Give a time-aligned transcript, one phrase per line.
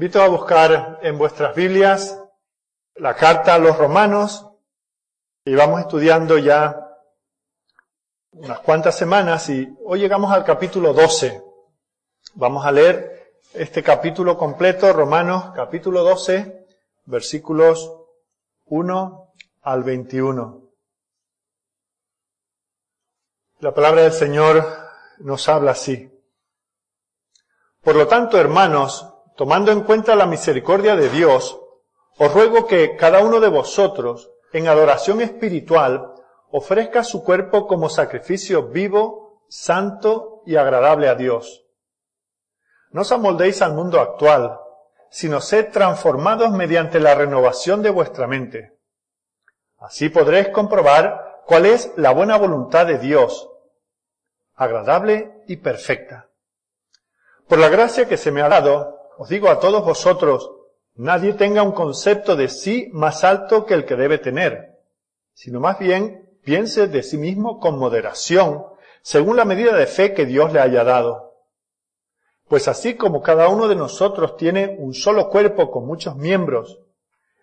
[0.00, 2.18] invito a buscar en vuestras Biblias
[2.94, 4.46] la carta a los romanos
[5.44, 6.96] y vamos estudiando ya
[8.30, 11.42] unas cuantas semanas y hoy llegamos al capítulo 12.
[12.32, 16.66] Vamos a leer este capítulo completo, Romanos capítulo 12,
[17.04, 17.92] versículos
[18.64, 20.62] 1 al 21.
[23.58, 24.64] La palabra del Señor
[25.18, 26.10] nos habla así.
[27.82, 29.09] Por lo tanto, hermanos,
[29.40, 31.58] tomando en cuenta la misericordia de Dios,
[32.18, 36.12] os ruego que cada uno de vosotros, en adoración espiritual,
[36.50, 41.64] ofrezca su cuerpo como sacrificio vivo, santo y agradable a Dios.
[42.90, 44.60] No os amoldéis al mundo actual,
[45.08, 48.78] sino sed transformados mediante la renovación de vuestra mente.
[49.78, 53.48] Así podréis comprobar cuál es la buena voluntad de Dios,
[54.54, 56.28] agradable y perfecta.
[57.48, 60.50] Por la gracia que se me ha dado, os digo a todos vosotros,
[60.94, 64.78] nadie tenga un concepto de sí más alto que el que debe tener,
[65.34, 68.64] sino más bien piense de sí mismo con moderación,
[69.02, 71.34] según la medida de fe que Dios le haya dado.
[72.48, 76.80] Pues así como cada uno de nosotros tiene un solo cuerpo con muchos miembros,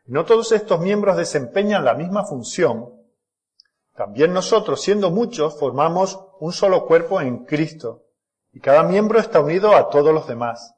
[0.08, 2.92] no todos estos miembros desempeñan la misma función,
[3.96, 8.06] también nosotros, siendo muchos, formamos un solo cuerpo en Cristo,
[8.52, 10.74] y cada miembro está unido a todos los demás.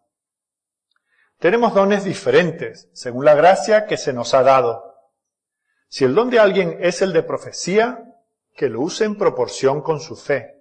[1.40, 4.94] Tenemos dones diferentes, según la gracia que se nos ha dado.
[5.88, 8.04] Si el don de alguien es el de profecía,
[8.56, 10.60] que lo use en proporción con su fe.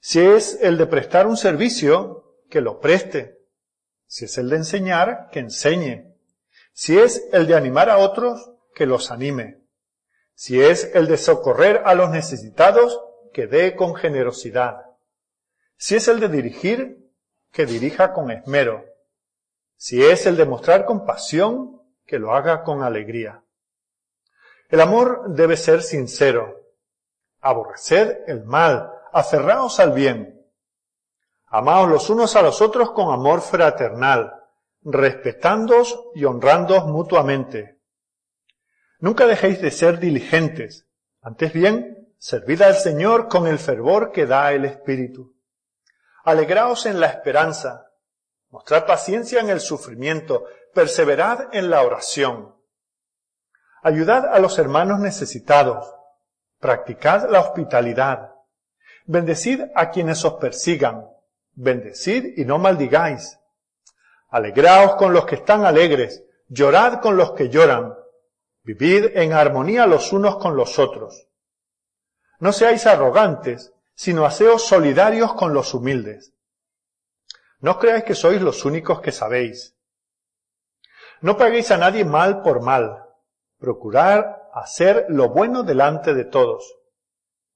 [0.00, 3.38] Si es el de prestar un servicio, que lo preste.
[4.06, 6.16] Si es el de enseñar, que enseñe.
[6.72, 9.60] Si es el de animar a otros, que los anime.
[10.34, 12.98] Si es el de socorrer a los necesitados,
[13.34, 14.86] que dé con generosidad.
[15.76, 17.10] Si es el de dirigir,
[17.50, 18.91] que dirija con esmero.
[19.84, 23.42] Si es el de mostrar compasión, que lo haga con alegría.
[24.68, 26.68] El amor debe ser sincero.
[27.40, 30.40] Aborreced el mal, aferraos al bien.
[31.46, 34.32] Amaos los unos a los otros con amor fraternal,
[34.82, 37.80] respetándoos y honrándoos mutuamente.
[39.00, 40.86] Nunca dejéis de ser diligentes,
[41.22, 45.34] antes bien, servid al Señor con el fervor que da el Espíritu.
[46.22, 47.91] Alegraos en la esperanza,
[48.52, 52.54] Mostrad paciencia en el sufrimiento, perseverad en la oración.
[53.82, 55.90] Ayudad a los hermanos necesitados,
[56.60, 58.34] practicad la hospitalidad,
[59.06, 61.08] bendecid a quienes os persigan,
[61.54, 63.38] bendecid y no maldigáis.
[64.28, 67.94] Alegraos con los que están alegres, llorad con los que lloran,
[68.64, 71.26] vivid en armonía los unos con los otros.
[72.38, 76.31] No seáis arrogantes, sino haceos solidarios con los humildes.
[77.62, 79.76] No creáis que sois los únicos que sabéis.
[81.20, 83.04] No paguéis a nadie mal por mal.
[83.58, 86.76] Procurad hacer lo bueno delante de todos.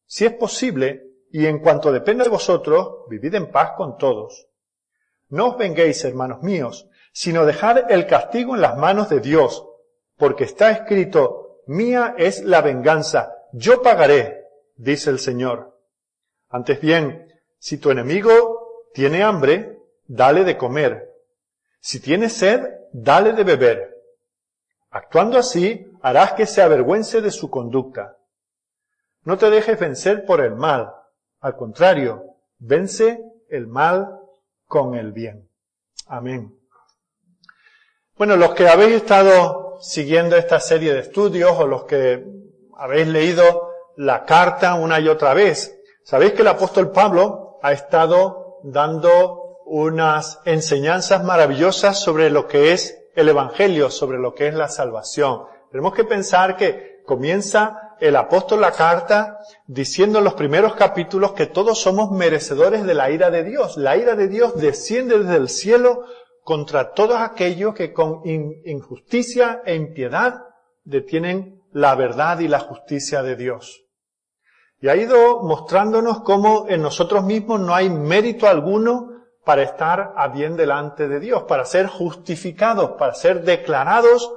[0.06, 1.02] Si es posible,
[1.32, 4.46] y en cuanto dependa de vosotros, vivid en paz con todos.
[5.28, 9.66] No os venguéis, hermanos míos, sino dejad el castigo en las manos de Dios,
[10.16, 14.44] porque está escrito, mía es la venganza, yo pagaré,
[14.76, 15.76] dice el Señor.
[16.48, 17.26] Antes bien,
[17.58, 19.76] si tu enemigo tiene hambre,
[20.06, 21.10] dale de comer.
[21.80, 22.62] Si tiene sed,
[22.92, 23.96] dale de beber.
[24.90, 28.16] Actuando así, harás que se avergüence de su conducta.
[29.22, 30.92] No te dejes vencer por el mal.
[31.40, 34.18] Al contrario, vence el mal
[34.66, 35.48] con el bien.
[36.06, 36.56] Amén.
[38.16, 42.24] Bueno, los que habéis estado siguiendo esta serie de estudios o los que
[42.78, 48.60] habéis leído la carta una y otra vez, sabéis que el apóstol Pablo ha estado
[48.62, 54.68] dando unas enseñanzas maravillosas sobre lo que es el Evangelio, sobre lo que es la
[54.68, 55.42] salvación.
[55.70, 61.46] Tenemos que pensar que comienza el apóstol la carta diciendo en los primeros capítulos que
[61.46, 63.76] todos somos merecedores de la ira de Dios.
[63.76, 66.04] La ira de Dios desciende desde el cielo
[66.44, 70.44] contra todos aquellos que con injusticia e impiedad
[70.84, 73.82] detienen la verdad y la justicia de Dios.
[74.80, 79.15] Y ha ido mostrándonos cómo en nosotros mismos no hay mérito alguno
[79.46, 84.28] para estar a bien delante de Dios, para ser justificados, para ser declarados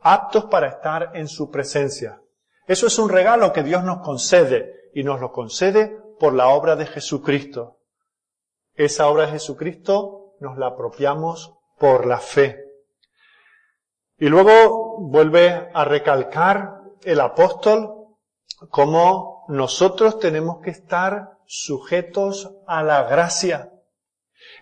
[0.00, 2.20] aptos para estar en su presencia.
[2.66, 6.74] Eso es un regalo que Dios nos concede y nos lo concede por la obra
[6.74, 7.78] de Jesucristo.
[8.74, 12.64] Esa obra de Jesucristo nos la apropiamos por la fe.
[14.18, 18.16] Y luego vuelve a recalcar el apóstol
[18.68, 23.72] cómo nosotros tenemos que estar sujetos a la gracia.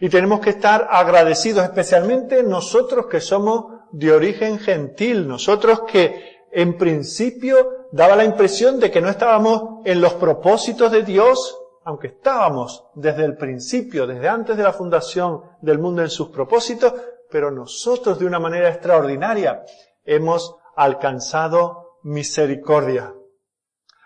[0.04, 6.76] Y tenemos que estar agradecidos, especialmente nosotros que somos de origen gentil, nosotros que en
[6.76, 12.84] principio daba la impresión de que no estábamos en los propósitos de Dios, aunque estábamos
[12.94, 16.92] desde el principio, desde antes de la fundación del mundo en sus propósitos,
[17.30, 19.64] pero nosotros de una manera extraordinaria
[20.04, 23.14] hemos alcanzado misericordia.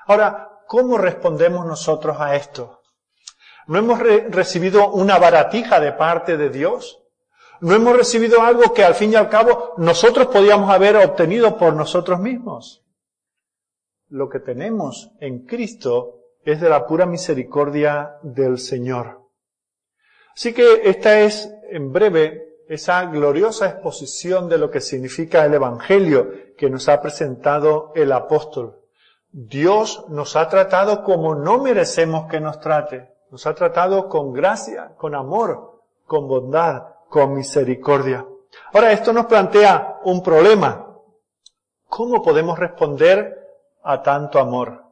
[0.06, 2.77] Ahora, ¿cómo respondemos nosotros a esto?
[3.68, 7.02] ¿No hemos recibido una baratija de parte de Dios?
[7.60, 11.74] No hemos recibido algo que al fin y al cabo nosotros podíamos haber obtenido por
[11.74, 12.82] nosotros mismos.
[14.08, 19.20] Lo que tenemos en Cristo es de la pura misericordia del Señor.
[20.34, 26.32] Así que esta es, en breve, esa gloriosa exposición de lo que significa el Evangelio
[26.56, 28.80] que nos ha presentado el apóstol.
[29.30, 33.17] Dios nos ha tratado como no merecemos que nos trate.
[33.30, 38.26] Nos ha tratado con gracia, con amor, con bondad, con misericordia.
[38.72, 40.96] Ahora, esto nos plantea un problema.
[41.86, 43.38] ¿Cómo podemos responder
[43.82, 44.84] a tanto amor?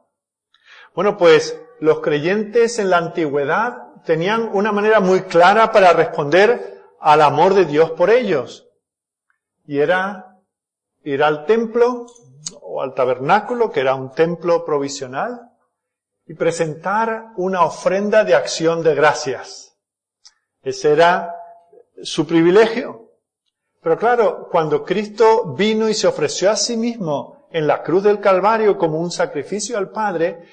[0.93, 7.21] Bueno, pues los creyentes en la antigüedad tenían una manera muy clara para responder al
[7.21, 8.67] amor de Dios por ellos.
[9.65, 10.37] Y era
[11.03, 12.05] ir al templo
[12.61, 15.46] o al tabernáculo, que era un templo provisional,
[16.27, 19.77] y presentar una ofrenda de acción de gracias.
[20.61, 21.33] Ese era
[22.03, 23.11] su privilegio.
[23.81, 28.19] Pero claro, cuando Cristo vino y se ofreció a sí mismo en la cruz del
[28.19, 30.43] Calvario como un sacrificio al Padre,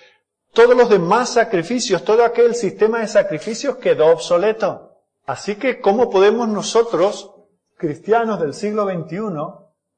[0.52, 4.92] todos los demás sacrificios, todo aquel sistema de sacrificios quedó obsoleto.
[5.26, 7.34] Así que, ¿cómo podemos nosotros,
[7.76, 9.18] cristianos del siglo XXI,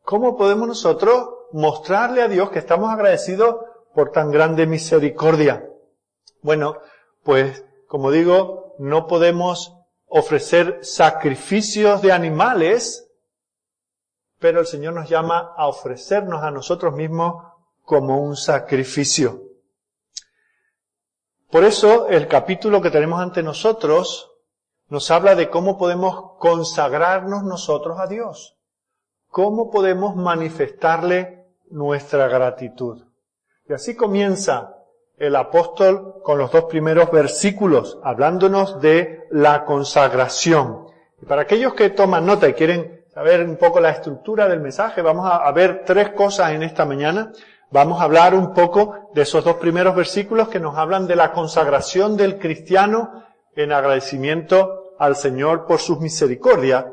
[0.03, 3.57] cómo podemos nosotros mostrarle a Dios que estamos agradecidos
[3.97, 5.67] por tan grande misericordia?
[6.43, 6.77] Bueno,
[7.25, 9.75] pues, como digo, no podemos
[10.07, 13.09] ofrecer sacrificios de animales,
[14.39, 17.43] pero el Señor nos llama a ofrecernos a nosotros mismos
[17.85, 19.45] como un sacrificio.
[21.51, 24.31] Por eso el capítulo que tenemos ante nosotros
[24.89, 28.59] nos habla de cómo podemos consagrarnos nosotros a Dios,
[29.29, 33.06] cómo podemos manifestarle nuestra gratitud.
[33.69, 34.77] Y así comienza
[35.19, 40.87] el apóstol con los dos primeros versículos, hablándonos de la consagración.
[41.21, 45.01] Y para aquellos que toman nota y quieren saber un poco la estructura del mensaje,
[45.03, 47.33] vamos a, ver tres cosas en esta mañana.
[47.71, 51.33] Vamos a hablar un poco de esos dos primeros versículos que nos hablan de la
[51.33, 53.25] consagración del cristiano
[53.57, 56.85] en agradecimiento al Señor por sus misericordias.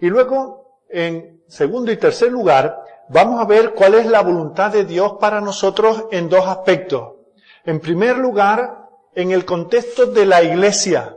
[0.00, 4.84] Y luego, en segundo y tercer lugar, vamos a ver cuál es la voluntad de
[4.84, 7.14] Dios para nosotros en dos aspectos.
[7.64, 11.16] En primer lugar, en el contexto de la iglesia.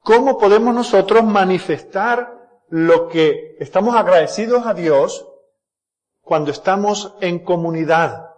[0.00, 2.32] ¿Cómo podemos nosotros manifestar
[2.68, 5.26] lo que estamos agradecidos a Dios
[6.22, 8.30] cuando estamos en comunidad?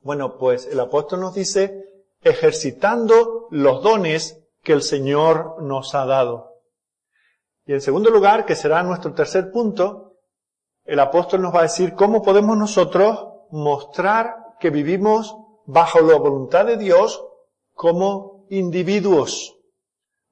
[0.00, 1.84] Bueno, pues el apóstol nos dice,
[2.20, 6.56] ejercitando los dones que el Señor nos ha dado.
[7.64, 10.05] Y en segundo lugar, que será nuestro tercer punto,
[10.86, 16.64] el apóstol nos va a decir cómo podemos nosotros mostrar que vivimos bajo la voluntad
[16.64, 17.24] de Dios
[17.74, 19.58] como individuos.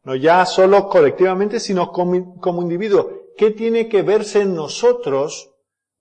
[0.04, 3.06] No ya solo colectivamente, sino como, individuos.
[3.36, 5.50] ¿Qué tiene que verse en nosotros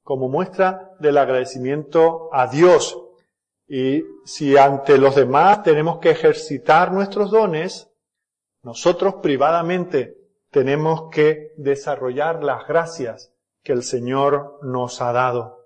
[0.04, 3.00] como muestra del agradecimiento a Dios?
[3.68, 7.90] Y si ante los demás tenemos que ejercitar nuestros dones,
[8.62, 10.16] nosotros privadamente
[10.52, 13.33] tenemos que desarrollar las gracias
[13.64, 15.66] que el Señor nos ha dado.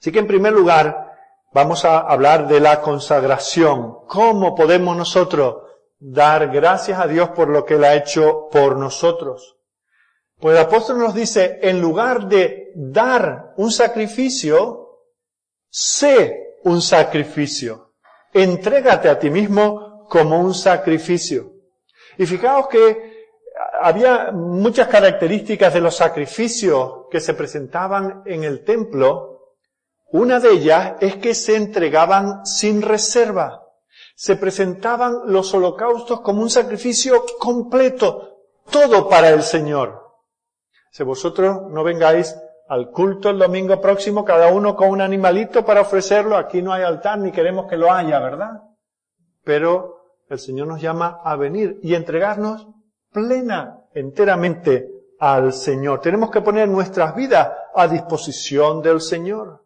[0.00, 1.12] Así que en primer lugar,
[1.52, 4.06] vamos a hablar de la consagración.
[4.06, 5.56] ¿Cómo podemos nosotros
[5.98, 9.56] dar gracias a Dios por lo que Él ha hecho por nosotros?
[10.38, 15.00] Pues el apóstol nos dice, en lugar de dar un sacrificio,
[15.68, 17.92] sé un sacrificio.
[18.32, 21.52] Entrégate a ti mismo como un sacrificio.
[22.16, 23.19] Y fijaos que
[23.80, 29.54] había muchas características de los sacrificios que se presentaban en el templo.
[30.12, 33.66] Una de ellas es que se entregaban sin reserva.
[34.14, 40.00] Se presentaban los holocaustos como un sacrificio completo, todo para el Señor.
[40.90, 42.36] Si vosotros no vengáis
[42.68, 46.82] al culto el domingo próximo, cada uno con un animalito para ofrecerlo, aquí no hay
[46.82, 48.62] altar ni queremos que lo haya, ¿verdad?
[49.42, 52.68] Pero el Señor nos llama a venir y entregarnos
[53.12, 54.88] plena, enteramente
[55.18, 56.00] al Señor.
[56.00, 59.64] Tenemos que poner nuestras vidas a disposición del Señor.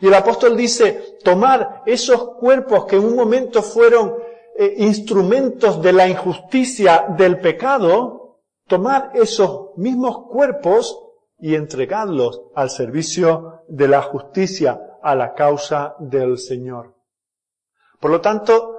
[0.00, 4.16] Y el apóstol dice, tomar esos cuerpos que en un momento fueron
[4.58, 10.98] eh, instrumentos de la injusticia, del pecado, tomar esos mismos cuerpos
[11.38, 16.94] y entregarlos al servicio de la justicia, a la causa del Señor.
[18.00, 18.75] Por lo tanto,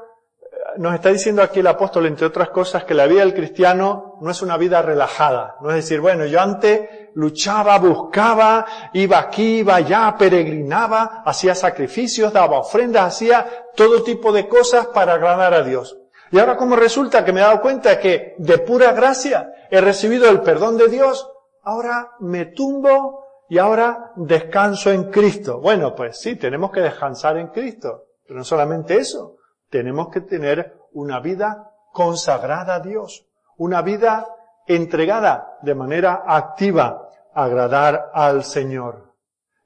[0.78, 4.32] nos está diciendo aquí el apóstol, entre otras cosas, que la vida del cristiano no
[4.32, 5.56] es una vida relajada.
[5.62, 12.34] No es decir, bueno, yo antes luchaba, buscaba, iba aquí, iba allá, peregrinaba, hacía sacrificios,
[12.34, 15.98] daba ofrendas, hacía todo tipo de cosas para agradar a Dios.
[16.32, 20.30] Y ahora como resulta que me he dado cuenta que de pura gracia he recibido
[20.30, 21.30] el perdón de Dios,
[21.64, 25.60] ahora me tumbo y ahora descanso en Cristo.
[25.60, 28.04] Bueno, pues sí, tenemos que descansar en Cristo.
[28.28, 29.37] Pero no solamente eso.
[29.70, 33.26] Tenemos que tener una vida consagrada a Dios,
[33.58, 34.28] una vida
[34.68, 39.14] entregada de manera activa a agradar al Señor.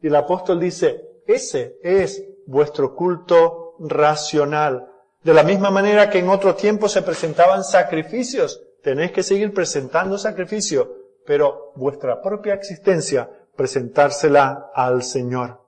[0.02, 4.88] Y el apóstol dice, ese es vuestro culto racional.
[5.24, 10.18] De la misma manera que en otro tiempo se presentaban sacrificios, tenéis que seguir presentando
[10.18, 10.88] sacrificios,
[11.26, 15.62] pero vuestra propia existencia presentársela al Señor.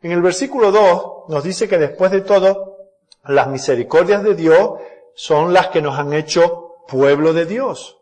[0.00, 2.71] En el versículo 2 nos dice que después de todo
[3.24, 4.80] las misericordias de Dios
[5.14, 7.98] son las que nos han hecho pueblo de Dios.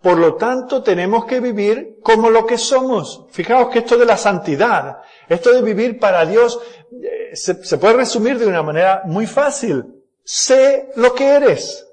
[0.00, 3.26] Por lo tanto, tenemos que vivir como lo que somos.
[3.30, 7.94] Fijaos que esto de la santidad, esto de vivir para Dios, eh, se, se, puede
[7.94, 9.84] resumir de una manera muy fácil.
[10.24, 11.86] Sé lo que eres.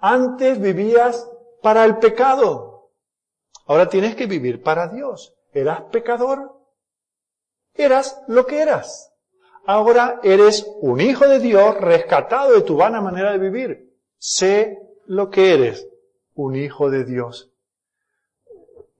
[0.00, 1.28] Antes vivías
[1.60, 2.90] para el pecado.
[3.66, 5.34] Ahora tienes que vivir para Dios.
[5.52, 6.58] ¿Eras pecador?
[7.74, 9.11] Eras lo que eras
[9.64, 13.92] ahora eres un hijo de Dios rescatado de tu vana manera de vivir.
[14.18, 15.86] Sé lo que eres,
[16.34, 17.50] un hijo de Dios.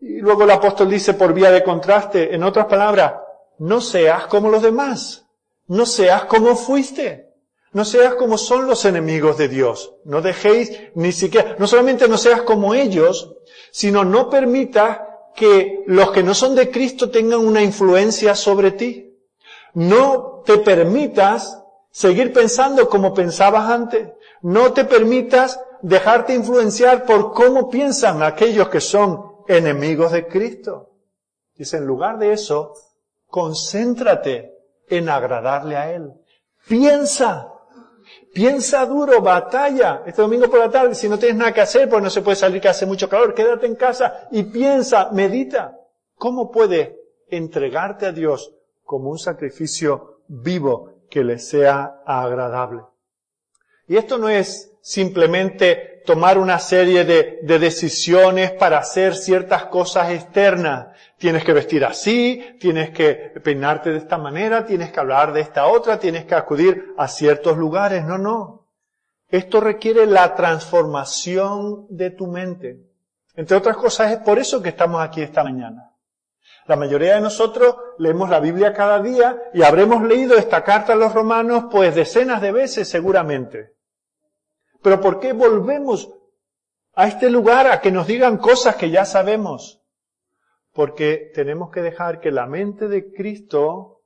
[0.00, 3.14] Y luego el apóstol dice por vía de contraste, en otras palabras,
[3.58, 5.26] no seas como los demás,
[5.68, 7.30] no seas como fuiste,
[7.72, 12.18] no seas como son los enemigos de Dios, no dejéis ni siquiera, no solamente no
[12.18, 13.36] seas como ellos,
[13.70, 15.00] sino no permitas
[15.34, 19.16] que los que no son de Cristo tengan una influencia sobre ti.
[19.74, 24.08] No te permitas seguir pensando como pensabas antes.
[24.42, 30.90] No te permitas dejarte influenciar por cómo piensan aquellos que son enemigos de Cristo.
[31.54, 32.74] Dice, en lugar de eso,
[33.26, 34.52] concéntrate
[34.88, 36.12] en agradarle a Él.
[36.66, 37.48] Piensa.
[38.32, 40.02] Piensa duro, batalla.
[40.06, 42.36] Este domingo por la tarde, si no tienes nada que hacer, pues no se puede
[42.36, 45.76] salir que hace mucho calor, quédate en casa y piensa, medita.
[46.14, 52.82] ¿Cómo puede entregarte a Dios como un sacrificio vivo que le sea agradable.
[53.86, 60.10] Y esto no es simplemente tomar una serie de, de, decisiones para hacer ciertas cosas
[60.10, 60.88] externas.
[61.18, 65.66] Tienes que vestir así, tienes que peinarte de esta manera, tienes que hablar de esta
[65.66, 68.04] otra, tienes que acudir a ciertos lugares.
[68.04, 68.66] No, no.
[69.28, 72.80] Esto requiere la transformación de tu mente.
[73.34, 75.91] Entre otras cosas, es por eso que estamos aquí esta mañana.
[76.66, 80.96] La mayoría de nosotros leemos la Biblia cada día y habremos leído esta carta a
[80.96, 83.74] los romanos pues decenas de veces seguramente.
[84.80, 86.12] Pero ¿por qué volvemos
[86.94, 89.82] a este lugar a que nos digan cosas que ya sabemos?
[90.72, 94.02] Porque tenemos que dejar que la mente de Cristo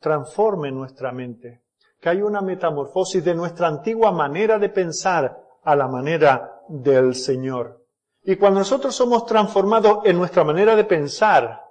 [0.00, 1.62] transforme nuestra mente.
[2.00, 7.84] Que haya una metamorfosis de nuestra antigua manera de pensar a la manera del Señor.
[8.22, 11.63] Y cuando nosotros somos transformados en nuestra manera de pensar,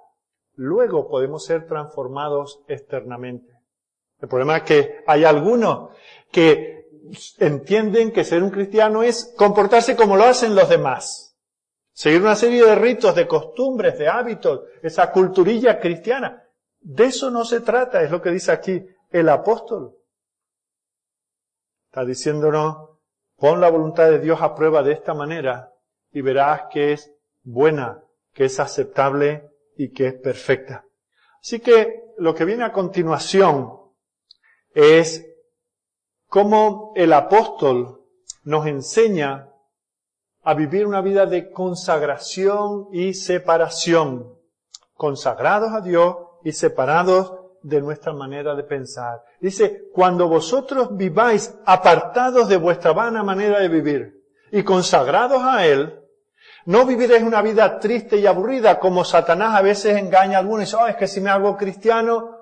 [0.56, 3.52] luego podemos ser transformados externamente.
[4.20, 5.90] El problema es que hay algunos
[6.30, 6.88] que
[7.38, 11.36] entienden que ser un cristiano es comportarse como lo hacen los demás.
[11.92, 16.42] Seguir una serie de ritos, de costumbres, de hábitos, esa culturilla cristiana.
[16.80, 19.96] De eso no se trata, es lo que dice aquí el apóstol.
[21.86, 22.90] Está diciéndonos,
[23.36, 25.72] pon la voluntad de Dios a prueba de esta manera
[26.10, 27.12] y verás que es
[27.44, 30.84] buena, que es aceptable y que es perfecta.
[31.40, 33.78] Así que lo que viene a continuación
[34.74, 35.26] es
[36.28, 38.02] cómo el apóstol
[38.44, 39.50] nos enseña
[40.42, 44.38] a vivir una vida de consagración y separación,
[44.94, 49.22] consagrados a Dios y separados de nuestra manera de pensar.
[49.40, 55.98] Dice, cuando vosotros viváis apartados de vuestra vana manera de vivir y consagrados a Él,
[56.66, 60.64] no viviréis una vida triste y aburrida como Satanás a veces engaña a algunos y
[60.64, 62.38] dice, oh, es que si me hago cristiano,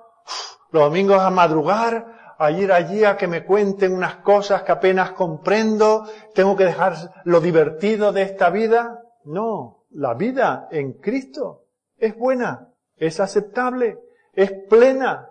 [0.71, 5.11] los domingos a madrugar, a ir allí a que me cuenten unas cosas que apenas
[5.11, 9.01] comprendo, tengo que dejar lo divertido de esta vida.
[9.25, 11.65] No, la vida en Cristo
[11.97, 13.99] es buena, es aceptable,
[14.33, 15.29] es plena,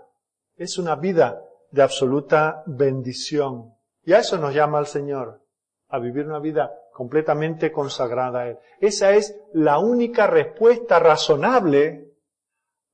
[0.57, 3.75] es una vida de absoluta bendición.
[4.05, 5.43] Y a eso nos llama el Señor,
[5.89, 8.59] a vivir una vida completamente consagrada a Él.
[8.81, 12.13] Esa es la única respuesta razonable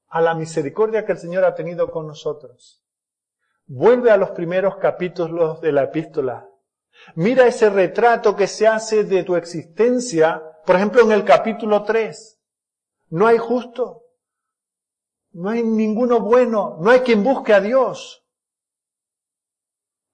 [0.08, 2.84] a la misericordia que el Señor ha tenido con nosotros.
[3.66, 6.48] Vuelve a los primeros capítulos de la epístola.
[7.14, 12.40] Mira ese retrato que se hace de tu existencia, por ejemplo en el capítulo 3.
[13.10, 14.04] No hay justo,
[15.32, 18.24] no hay ninguno bueno, no hay quien busque a Dios.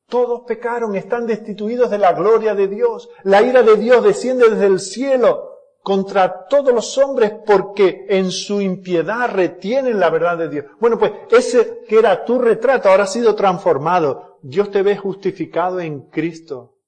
[0.08, 3.08] Todos pecaron, están destituidos de la gloria de Dios.
[3.22, 8.60] La ira de Dios desciende desde el cielo contra todos los hombres porque en su
[8.60, 10.66] impiedad retienen la verdad de Dios.
[10.80, 14.38] Bueno, pues ese que era tu retrato ahora ha sido transformado.
[14.42, 16.78] Dios te ve justificado en Cristo.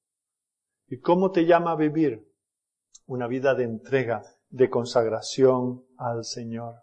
[0.89, 2.27] ¿Y cómo te llama a vivir?
[3.07, 6.77] Una vida de entrega, de consagración al Señor.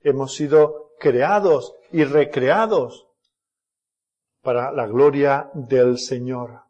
[0.00, 3.08] Hemos sido creados y recreados
[4.42, 6.62] para la gloria del Señor.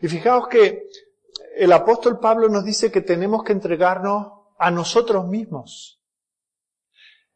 [0.00, 0.88] Y fijaos que
[1.56, 6.00] el apóstol Pablo nos dice que tenemos que entregarnos a nosotros mismos.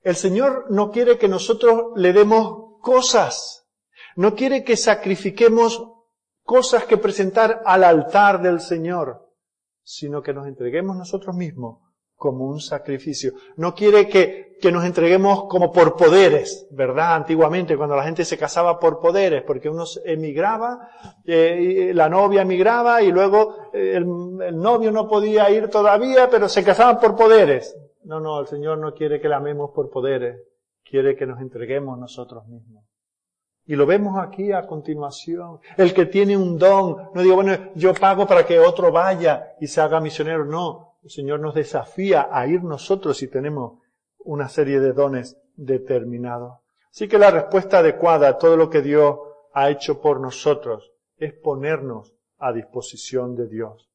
[0.00, 3.66] El Señor no quiere que nosotros le demos cosas,
[4.14, 5.84] no quiere que sacrifiquemos
[6.44, 9.32] cosas que presentar al altar del Señor,
[9.82, 11.85] sino que nos entreguemos nosotros mismos
[12.16, 13.34] como un sacrificio.
[13.56, 17.14] No quiere que, que nos entreguemos como por poderes, ¿verdad?
[17.14, 20.88] Antiguamente, cuando la gente se casaba por poderes, porque uno emigraba,
[21.24, 24.04] eh, la novia emigraba y luego eh, el,
[24.42, 27.76] el, novio no podía ir todavía, pero se casaban por poderes.
[28.04, 30.40] No, no, el Señor no quiere que la amemos por poderes,
[30.84, 32.84] quiere que nos entreguemos nosotros mismos.
[33.68, 35.58] Y lo vemos aquí a continuación.
[35.76, 39.66] El que tiene un don, no digo, bueno, yo pago para que otro vaya y
[39.66, 43.78] se haga misionero, no el Señor nos desafía a ir nosotros si tenemos
[44.18, 46.58] una serie de dones determinados.
[46.90, 49.16] Así que la respuesta adecuada a todo lo que Dios
[49.54, 53.88] ha hecho por nosotros es ponernos a disposición de Dios.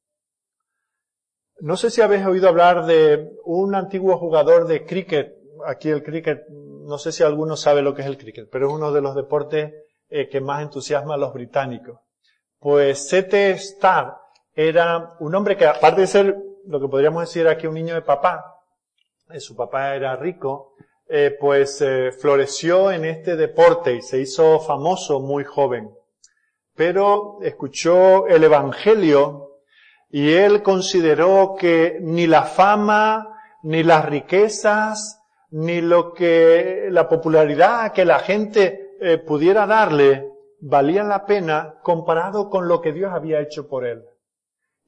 [1.60, 5.36] No sé si habéis oído hablar de un antiguo jugador de cricket.
[5.68, 8.74] Aquí el cricket, no sé si alguno sabe lo que es el cricket, pero es
[8.74, 9.74] uno de los deportes
[10.10, 12.00] eh, que más entusiasma a los británicos.
[12.58, 13.52] Pues C.T.
[13.52, 14.16] Starr
[14.54, 18.02] era un hombre que aparte de ser lo que podríamos decir aquí un niño de
[18.02, 18.60] papá,
[19.30, 20.74] eh, su papá era rico,
[21.08, 25.92] eh, pues eh, floreció en este deporte y se hizo famoso muy joven.
[26.76, 29.60] Pero escuchó el Evangelio
[30.10, 35.22] y él consideró que ni la fama, ni las riquezas,
[35.52, 38.90] ni lo que la popularidad que la gente
[39.26, 40.30] pudiera darle
[40.62, 44.04] valían la pena comparado con lo que Dios había hecho por él.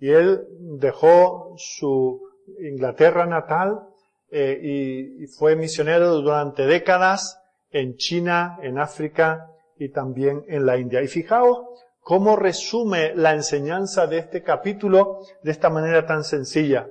[0.03, 2.19] Y él dejó su
[2.59, 3.87] Inglaterra natal
[4.29, 7.39] eh, y, y fue misionero durante décadas
[7.71, 11.01] en China, en África y también en la India.
[11.01, 11.59] Y fijaos
[12.01, 16.89] cómo resume la enseñanza de este capítulo de esta manera tan sencilla.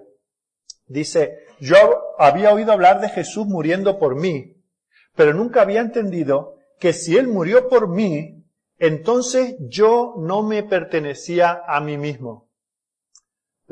[0.87, 1.77] Dice, yo
[2.16, 4.57] había oído hablar de Jesús muriendo por mí,
[5.14, 8.42] pero nunca había entendido que si Él murió por mí,
[8.79, 12.41] entonces yo no me pertenecía a mí mismo.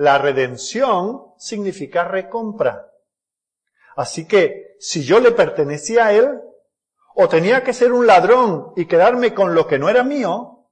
[0.00, 2.90] La redención significa recompra.
[3.96, 6.40] Así que si yo le pertenecía a él,
[7.14, 10.70] o tenía que ser un ladrón y quedarme con lo que no era mío,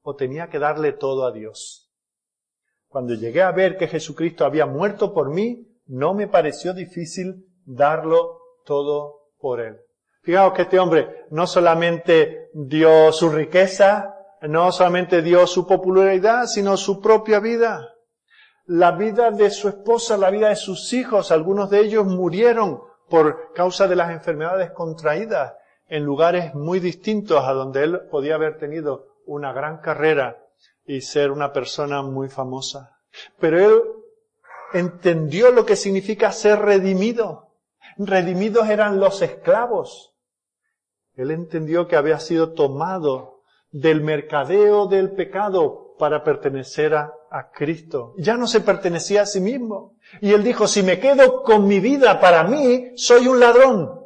[0.00, 1.92] o tenía que darle todo a Dios.
[2.88, 8.38] Cuando llegué a ver que Jesucristo había muerto por mí, no me pareció difícil darlo
[8.64, 9.76] todo por él.
[10.22, 16.78] Fijaos que este hombre no solamente dio su riqueza, no solamente dio su popularidad, sino
[16.78, 17.91] su propia vida
[18.66, 21.32] la vida de su esposa, la vida de sus hijos.
[21.32, 25.54] Algunos de ellos murieron por causa de las enfermedades contraídas
[25.88, 30.38] en lugares muy distintos a donde él podía haber tenido una gran carrera
[30.84, 32.98] y ser una persona muy famosa.
[33.38, 33.82] Pero él
[34.72, 37.50] entendió lo que significa ser redimido.
[37.98, 40.14] Redimidos eran los esclavos.
[41.14, 48.14] Él entendió que había sido tomado del mercadeo del pecado para pertenecer a, a Cristo.
[48.18, 49.96] Ya no se pertenecía a sí mismo.
[50.20, 54.00] Y él dijo, si me quedo con mi vida para mí, soy un ladrón.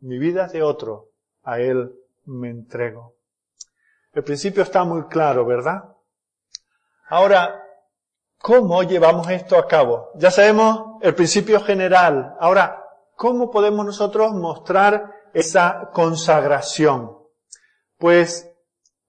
[0.00, 1.10] Mi vida es de otro,
[1.42, 1.92] a él
[2.26, 3.16] me entrego.
[4.12, 5.84] El principio está muy claro, ¿verdad?
[7.08, 7.64] Ahora,
[8.38, 10.10] ¿cómo llevamos esto a cabo?
[10.16, 12.36] Ya sabemos el principio general.
[12.38, 12.84] Ahora,
[13.16, 17.16] ¿cómo podemos nosotros mostrar esa consagración?
[17.98, 18.48] Pues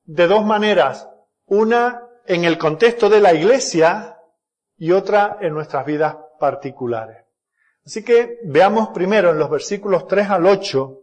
[0.06, 1.10] de dos maneras.
[1.46, 4.18] Una en el contexto de la iglesia
[4.78, 7.26] y otra en nuestras vidas particulares.
[7.86, 11.00] Así que veamos primero en los versículos 3 al 8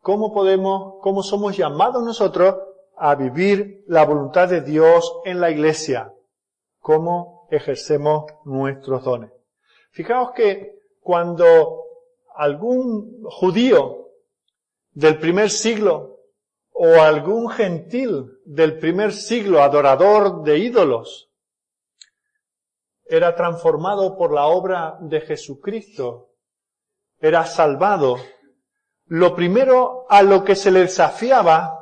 [0.00, 2.56] cómo podemos, cómo somos llamados nosotros
[2.96, 6.12] a vivir la voluntad de Dios en la iglesia,
[6.78, 9.32] cómo ejercemos nuestros dones.
[9.90, 11.82] Fijaos que cuando
[12.36, 14.08] algún judío
[14.92, 16.13] del primer siglo
[16.86, 21.30] o algún gentil del primer siglo adorador de ídolos
[23.06, 26.32] era transformado por la obra de Jesucristo,
[27.18, 28.16] era salvado,
[29.06, 31.78] lo primero a lo que se le desafiaba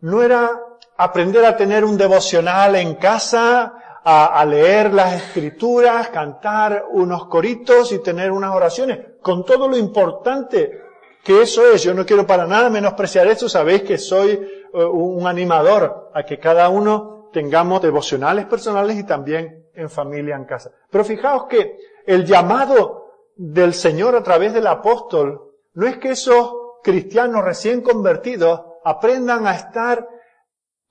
[0.00, 0.50] no era
[0.98, 7.90] aprender a tener un devocional en casa, a, a, leer las escrituras, cantar unos coritos
[7.92, 10.81] y tener unas oraciones, con todo lo importante
[11.22, 11.82] que eso es.
[11.82, 14.40] Yo no quiero para nada menospreciar esto, sabéis que soy
[14.72, 20.44] uh, un animador a que cada uno tengamos devocionales personales y también en familia en
[20.44, 20.70] casa.
[20.90, 23.06] Pero fijaos que el llamado
[23.36, 29.54] del Señor a través del apóstol no es que esos cristianos recién convertidos aprendan a
[29.54, 30.06] estar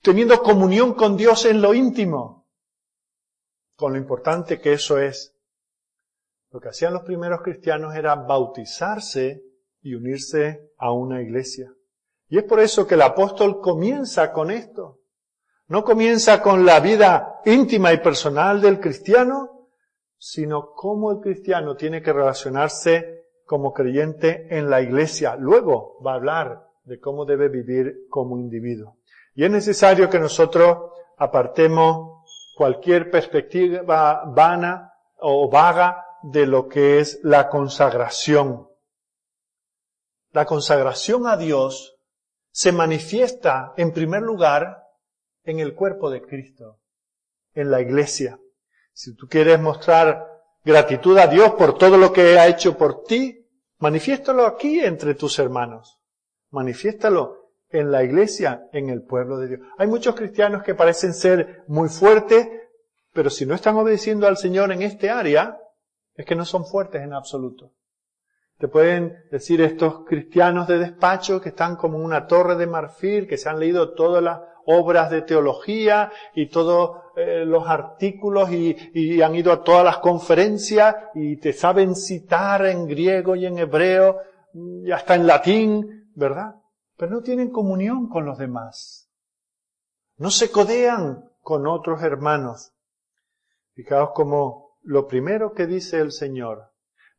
[0.02, 2.48] teniendo comunión con Dios en lo íntimo,
[3.76, 5.36] con lo importante que eso es.
[6.50, 9.44] Lo que hacían los primeros cristianos era bautizarse
[9.82, 11.72] y unirse a una iglesia.
[12.28, 15.00] Y es por eso que el apóstol comienza con esto.
[15.68, 19.70] No comienza con la vida íntima y personal del cristiano,
[20.18, 25.36] sino cómo el cristiano tiene que relacionarse como creyente en la iglesia.
[25.36, 28.98] Luego va a hablar de cómo debe vivir como individuo.
[29.36, 32.24] Y es necesario que nosotros apartemos
[32.56, 38.71] cualquier perspectiva vana o vaga de lo que es la consagración.
[40.34, 41.98] La consagración a Dios
[42.52, 44.84] se manifiesta en primer lugar
[45.44, 46.80] en el cuerpo de Cristo,
[47.54, 48.40] en la iglesia.
[48.94, 50.26] Si tú quieres mostrar
[50.64, 53.46] gratitud a Dios por todo lo que ha hecho por ti,
[53.80, 56.00] manifiéstalo aquí entre tus hermanos.
[56.50, 59.62] Manifiéstalo en la iglesia, en el pueblo de Dios.
[59.78, 62.48] Hay muchos cristianos que parecen ser muy fuertes,
[63.14, 65.58] pero si no están obedeciendo al Señor en este área,
[66.16, 67.74] es que no son fuertes en absoluto.
[68.62, 73.36] Te pueden decir estos cristianos de despacho que están como una torre de marfil, que
[73.36, 79.20] se han leído todas las obras de teología y todos eh, los artículos y, y
[79.24, 84.20] han ido a todas las conferencias y te saben citar en griego y en hebreo
[84.54, 86.54] y hasta en latín ¿verdad?
[86.98, 89.10] Pero no tienen comunión con los demás.
[90.18, 92.74] No se codean con otros hermanos.
[93.74, 96.71] Fijaos como lo primero que dice el Señor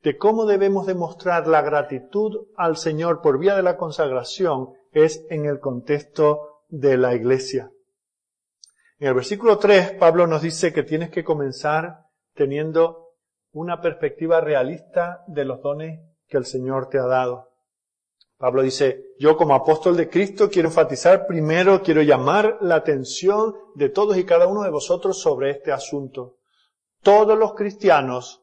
[0.02, 5.46] de cómo debemos demostrar la gratitud al Señor por vía de la consagración es en
[5.46, 7.70] el contexto de la iglesia.
[8.98, 13.14] En el versículo 3, Pablo nos dice que tienes que comenzar teniendo
[13.52, 17.50] una perspectiva realista de los dones que el Señor te ha dado.
[18.38, 23.88] Pablo dice, yo como apóstol de Cristo quiero enfatizar primero, quiero llamar la atención de
[23.88, 26.38] todos y cada uno de vosotros sobre este asunto.
[27.02, 28.41] Todos los cristianos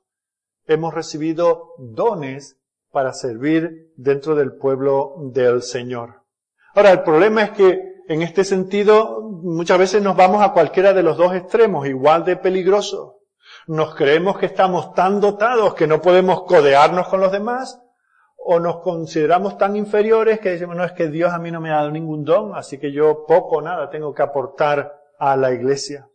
[0.70, 2.58] hemos recibido dones
[2.92, 6.24] para servir dentro del pueblo del Señor.
[6.74, 11.04] Ahora, el problema es que en este sentido muchas veces nos vamos a cualquiera de
[11.04, 13.18] los dos extremos, igual de peligroso.
[13.68, 17.80] Nos creemos que estamos tan dotados que no podemos codearnos con los demás,
[18.38, 21.72] o nos consideramos tan inferiores que decimos, no, es que Dios a mí no me
[21.72, 25.52] ha dado ningún don, así que yo poco o nada tengo que aportar a la
[25.52, 26.10] iglesia.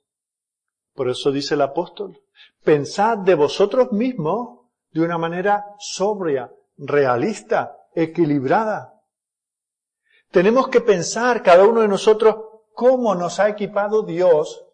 [0.95, 2.19] Por eso dice el apóstol,
[2.65, 8.95] pensad de vosotros mismos de una manera sobria, realista, equilibrada.
[10.31, 12.37] Tenemos que pensar cada uno de nosotros
[12.73, 14.67] cómo nos ha equipado Dios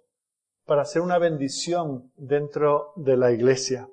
[0.64, 3.88] para hacer una bendición dentro de la iglesia.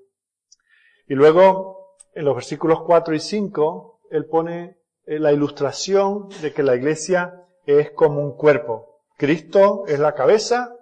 [1.08, 6.64] Y luego en los versículos 4 y 5, él pone eh, la ilustración de que
[6.64, 9.02] la iglesia es como un cuerpo.
[9.18, 10.74] Cristo es la cabeza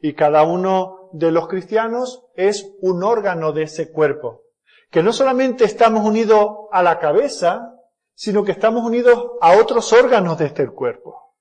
[0.00, 4.42] y cada uno de los cristianos es un órgano de ese cuerpo.
[4.90, 7.72] Que no solamente estamos unidos a la cabeza,
[8.14, 11.36] sino que estamos unidos a otros órganos de este cuerpo.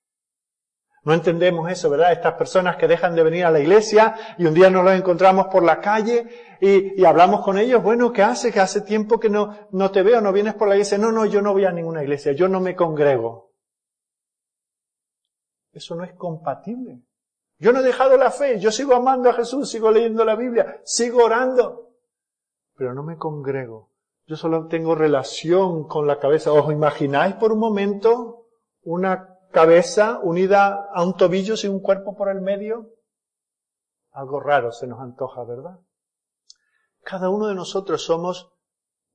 [1.06, 2.14] No entendemos eso, ¿verdad?
[2.14, 5.48] Estas personas que dejan de venir a la iglesia y un día nos los encontramos
[5.48, 6.28] por la calle
[6.62, 8.52] y, hablamos con ellos, bueno, ¿qué hace?
[8.52, 11.00] Que hace tiempo que no, no te veo, no vienes por la iglesia.
[11.00, 13.52] No, no, yo no voy a ninguna iglesia, yo no me congrego.
[15.74, 17.02] Eso no es compatible.
[17.64, 20.82] Yo no he dejado la fe, yo sigo amando a Jesús, sigo leyendo la Biblia,
[20.84, 21.92] sigo orando,
[22.76, 23.90] pero no me congrego.
[24.26, 26.52] Yo solo tengo relación con la cabeza.
[26.52, 28.48] ¿Os imagináis por un momento
[28.82, 32.90] una cabeza unida a un tobillo sin un cuerpo por el medio?
[34.12, 35.80] Algo raro se nos antoja, ¿verdad?
[37.02, 38.52] Cada uno de nosotros somos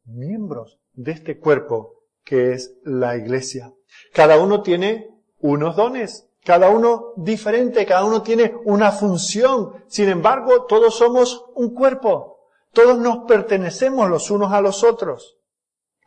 [0.05, 3.75] miembros de este cuerpo que es la iglesia.
[4.15, 9.85] Cada uno tiene unos dones, cada uno diferente, cada uno tiene una función.
[9.89, 12.39] Sin embargo, todos somos un cuerpo.
[12.73, 15.39] Todos nos pertenecemos los unos a los otros.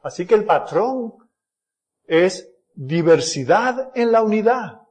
[0.01, 1.13] Así que el patrón
[2.05, 4.81] es diversidad en la unidad.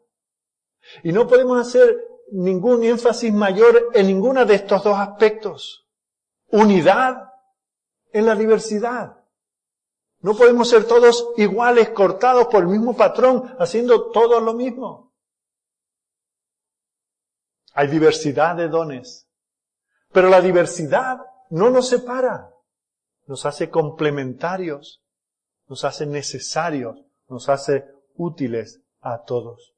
[1.02, 1.96] Y no podemos hacer
[2.32, 5.86] ningún énfasis mayor en ninguno de estos dos aspectos.
[6.48, 7.30] Unidad
[8.12, 9.16] en la diversidad.
[10.20, 15.09] No podemos ser todos iguales, cortados por el mismo patrón, haciendo todo lo mismo.
[17.74, 19.28] Hay diversidad de dones.
[20.12, 21.18] Pero la diversidad
[21.50, 22.50] no nos separa.
[23.26, 25.02] Nos hace complementarios.
[25.68, 29.74] Nos hace necesarios nos hace útiles a todos.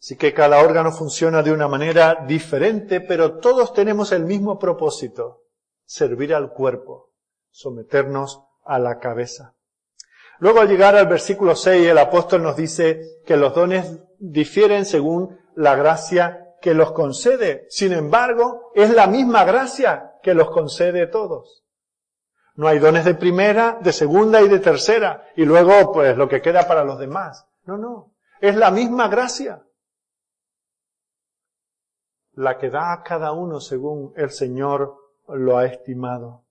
[0.00, 5.44] Así que cada órgano funciona de una manera diferente, pero todos tenemos el mismo propósito,
[5.84, 7.10] servir al cuerpo,
[7.50, 9.54] someternos a la cabeza.
[10.40, 15.38] Luego al llegar al versículo 6, el apóstol nos dice que los dones difieren según
[15.54, 17.66] la gracia que los concede.
[17.68, 21.64] Sin embargo, es la misma gracia que los concede todos.
[22.54, 25.26] No hay dones de primera, de segunda y de tercera.
[25.36, 27.46] Y luego, pues, lo que queda para los demás.
[27.64, 28.14] No, no.
[28.40, 29.62] Es la misma gracia.
[32.34, 34.96] La que da a cada uno según el Señor
[35.28, 36.44] lo ha estimado.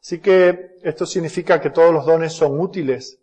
[0.00, 3.20] Así que esto significa que todos los dones son útiles,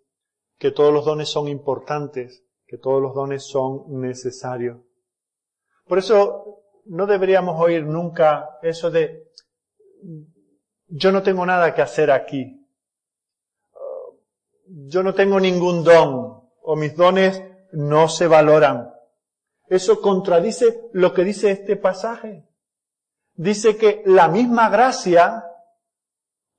[0.58, 4.78] que todos los dones son importantes, que todos los dones son necesarios.
[5.86, 9.24] Por eso no deberíamos oír nunca eso de
[10.88, 12.60] yo no tengo nada que hacer aquí.
[14.68, 17.42] Yo no tengo ningún don o mis dones
[17.72, 18.94] no se valoran.
[19.68, 22.48] Eso contradice lo que dice este pasaje.
[23.34, 25.46] Dice que la misma gracia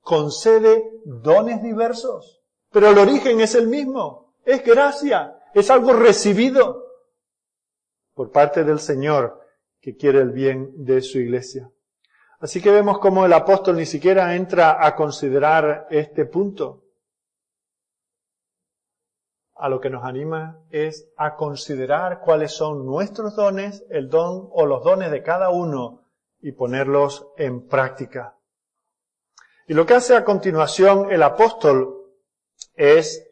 [0.01, 4.33] concede dones diversos, pero el origen es el mismo.
[4.43, 6.84] Es gracia, es algo recibido
[8.15, 9.41] por parte del Señor
[9.79, 11.69] que quiere el bien de su iglesia.
[12.39, 16.83] Así que vemos cómo el apóstol ni siquiera entra a considerar este punto.
[19.55, 24.65] A lo que nos anima es a considerar cuáles son nuestros dones, el don o
[24.65, 26.01] los dones de cada uno
[26.41, 28.37] y ponerlos en práctica.
[29.67, 32.11] Y lo que hace a continuación el apóstol
[32.75, 33.25] es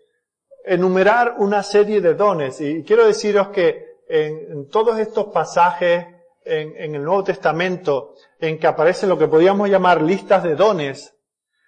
[0.65, 2.61] enumerar una serie de dones.
[2.61, 6.05] Y quiero deciros que en, todos estos pasajes
[6.45, 11.15] en, el Nuevo Testamento en que aparecen lo que podríamos llamar listas de dones,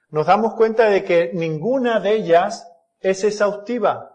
[0.09, 4.11] nos damos cuenta de que ninguna de ellas es exhaustiva.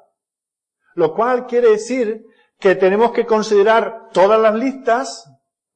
[0.94, 2.24] Lo cual quiere decir
[2.58, 5.28] que tenemos que considerar todas las listas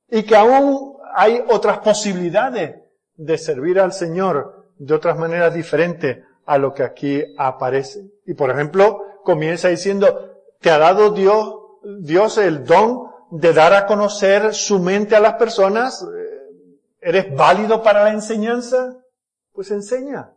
[0.08, 2.76] y que aún hay otras posibilidades
[3.16, 8.10] de servir al Señor de otras maneras diferentes a lo que aquí aparece.
[8.26, 11.63] Y por ejemplo, comienza diciendo, te ha dado Dios,
[12.00, 16.68] Dios el don de dar a conocer su mente a las personas, eh,
[17.00, 18.96] ¿eres válido para la enseñanza?
[19.52, 20.32] Pues enseña.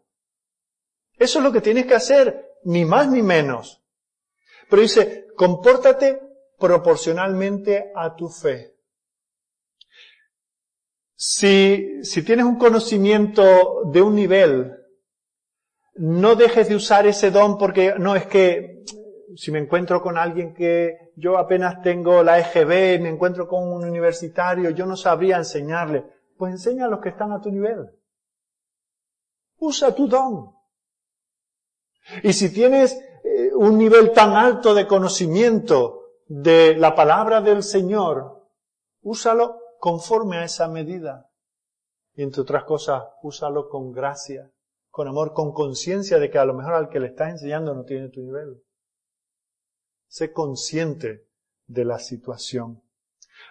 [1.17, 3.81] Eso es lo que tienes que hacer, ni más ni menos.
[4.69, 6.21] Pero dice, compórtate
[6.59, 8.75] proporcionalmente a tu fe.
[11.15, 14.75] Si, si tienes un conocimiento de un nivel,
[15.95, 18.83] no dejes de usar ese don porque no es que
[19.35, 23.83] si me encuentro con alguien que yo apenas tengo la EGB, me encuentro con un
[23.83, 26.05] universitario, yo no sabría enseñarle.
[26.37, 27.89] Pues enseña a los que están a tu nivel.
[29.57, 30.53] Usa tu don.
[32.21, 38.47] Y si tienes eh, un nivel tan alto de conocimiento de la palabra del Señor,
[39.01, 41.31] úsalo conforme a esa medida.
[42.13, 44.51] Y entre otras cosas, úsalo con gracia,
[44.91, 47.85] con amor, con conciencia de que a lo mejor al que le estás enseñando no
[47.85, 48.61] tiene tu nivel.
[50.07, 51.27] Sé consciente
[51.67, 52.81] de la situación.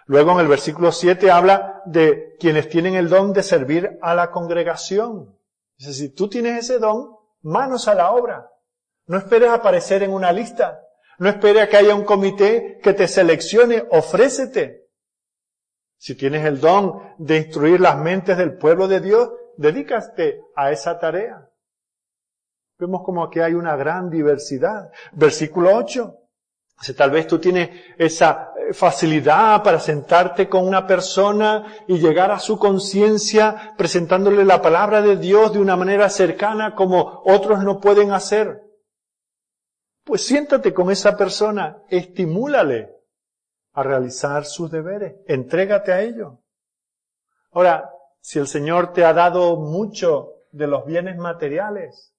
[0.05, 4.31] Luego en el versículo 7 habla de quienes tienen el don de servir a la
[4.31, 5.37] congregación.
[5.77, 8.49] Dice, si tú tienes ese don, manos a la obra.
[9.05, 10.81] No esperes aparecer en una lista.
[11.19, 13.85] No esperes a que haya un comité que te seleccione.
[13.91, 14.87] Ofrécete.
[15.97, 20.99] Si tienes el don de instruir las mentes del pueblo de Dios, dedícate a esa
[20.99, 21.49] tarea.
[22.77, 24.91] Vemos como aquí hay una gran diversidad.
[25.13, 26.16] Versículo 8.
[26.95, 32.39] Tal vez tú tienes esa eh, facilidad para sentarte con una persona y llegar a
[32.39, 38.11] su conciencia presentándole la palabra de Dios de una manera cercana como otros no pueden
[38.11, 38.61] hacer.
[40.03, 42.95] Pues siéntate con esa persona, estimúlale
[43.73, 46.41] a realizar sus deberes, entrégate a ello.
[47.51, 47.89] Ahora,
[48.21, 52.13] si el Señor te ha dado mucho de los bienes materiales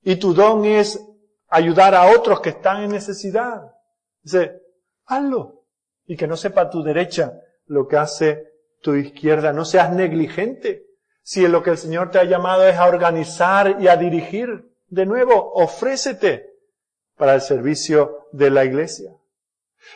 [0.00, 1.04] y tu don es
[1.48, 3.72] ayudar a otros que están en necesidad.
[4.22, 4.60] Dice,
[5.06, 5.64] hazlo.
[6.06, 7.34] Y que no sepa tu derecha
[7.66, 9.52] lo que hace tu izquierda.
[9.52, 10.86] No seas negligente.
[11.22, 15.04] Si lo que el Señor te ha llamado es a organizar y a dirigir, de
[15.04, 16.54] nuevo, ofrécete
[17.16, 19.17] para el servicio de la iglesia.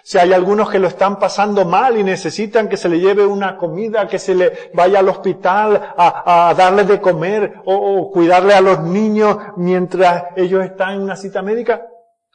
[0.03, 3.57] Si hay algunos que lo están pasando mal y necesitan que se le lleve una
[3.57, 8.81] comida, que se le vaya al hospital a, darle de comer o, cuidarle a los
[8.83, 11.87] niños mientras ellos están en una cita médica,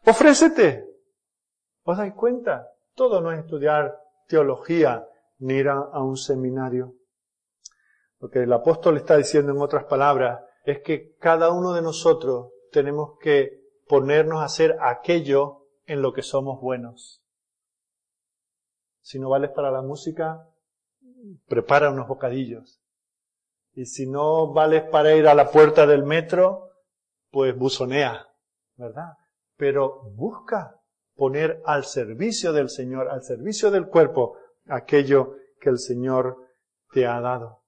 [0.06, 0.86] ofrécete.
[1.84, 2.68] ¿Os dais cuenta?
[2.96, 5.06] Todo no es estudiar teología
[5.40, 6.94] ni ir a un seminario.
[8.20, 12.52] Lo que el apóstol está diciendo en otras palabras es que cada uno de nosotros
[12.72, 17.24] tenemos que ponernos a hacer aquello en lo que somos buenos.
[19.08, 20.46] Si no vales para la música,
[21.48, 22.82] prepara unos bocadillos.
[23.74, 26.72] Y si no vales para ir a la puerta del metro,
[27.32, 28.28] pues buzonea,
[28.76, 29.14] ¿verdad?
[29.56, 30.82] Pero busca
[31.16, 34.36] poner al servicio del Señor, al servicio del cuerpo,
[34.68, 36.36] aquello que el Señor
[36.92, 37.62] te ha dado.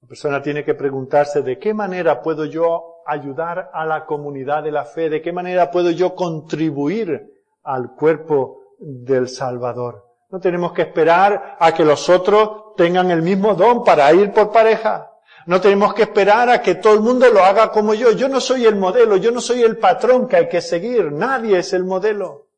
[0.00, 4.72] La persona tiene que preguntarse de qué manera puedo yo ayudar a la comunidad de
[4.72, 10.05] la fe, de qué manera puedo yo contribuir al cuerpo del Salvador.
[10.28, 14.50] No tenemos que esperar a que los otros tengan el mismo don para ir por
[14.50, 15.12] pareja.
[15.46, 18.10] No tenemos que esperar a que todo el mundo lo haga como yo.
[18.10, 21.12] Yo no soy el modelo, yo no soy el patrón que hay que seguir.
[21.12, 22.48] Nadie es el modelo.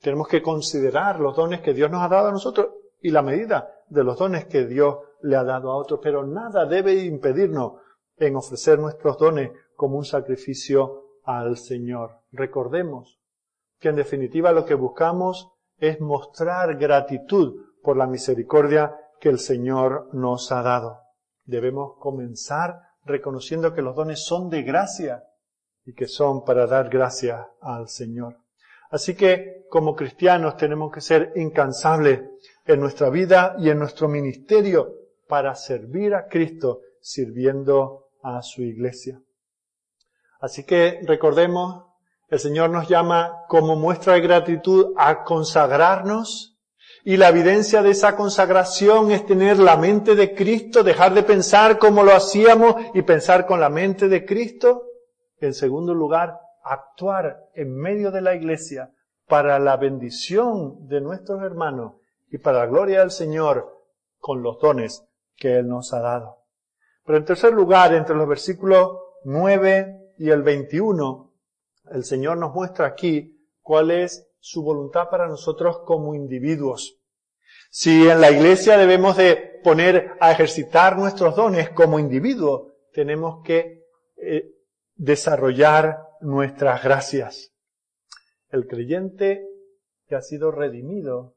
[0.00, 2.70] Tenemos que considerar los dones que Dios nos ha dado a nosotros
[3.00, 6.00] y la medida de los dones que Dios le ha dado a otros.
[6.02, 7.74] Pero nada debe impedirnos
[8.16, 12.22] en ofrecer nuestros dones como un sacrificio al Señor.
[12.32, 13.18] Recordemos
[13.78, 15.51] que en definitiva lo que buscamos
[15.82, 21.00] es mostrar gratitud por la misericordia que el Señor nos ha dado.
[21.44, 25.24] Debemos comenzar reconociendo que los dones son de gracia
[25.84, 28.36] y que son para dar gracia al Señor.
[28.90, 32.22] Así que como cristianos tenemos que ser incansables
[32.64, 34.94] en nuestra vida y en nuestro ministerio
[35.26, 39.20] para servir a Cristo sirviendo a su iglesia.
[40.38, 41.91] Así que recordemos
[42.32, 46.56] el Señor nos llama como muestra de gratitud a consagrarnos
[47.04, 51.78] y la evidencia de esa consagración es tener la mente de Cristo, dejar de pensar
[51.78, 54.84] como lo hacíamos y pensar con la mente de Cristo.
[55.40, 58.90] En segundo lugar, actuar en medio de la iglesia
[59.28, 61.96] para la bendición de nuestros hermanos
[62.30, 63.78] y para la gloria del Señor
[64.18, 65.04] con los dones
[65.36, 66.38] que Él nos ha dado.
[67.04, 71.31] Pero en tercer lugar, entre los versículos 9 y el 21,
[71.92, 76.98] el Señor nos muestra aquí cuál es su voluntad para nosotros como individuos.
[77.70, 83.84] Si en la iglesia debemos de poner a ejercitar nuestros dones como individuos, tenemos que
[84.16, 84.50] eh,
[84.94, 87.52] desarrollar nuestras gracias.
[88.50, 89.46] El creyente
[90.06, 91.36] que ha sido redimido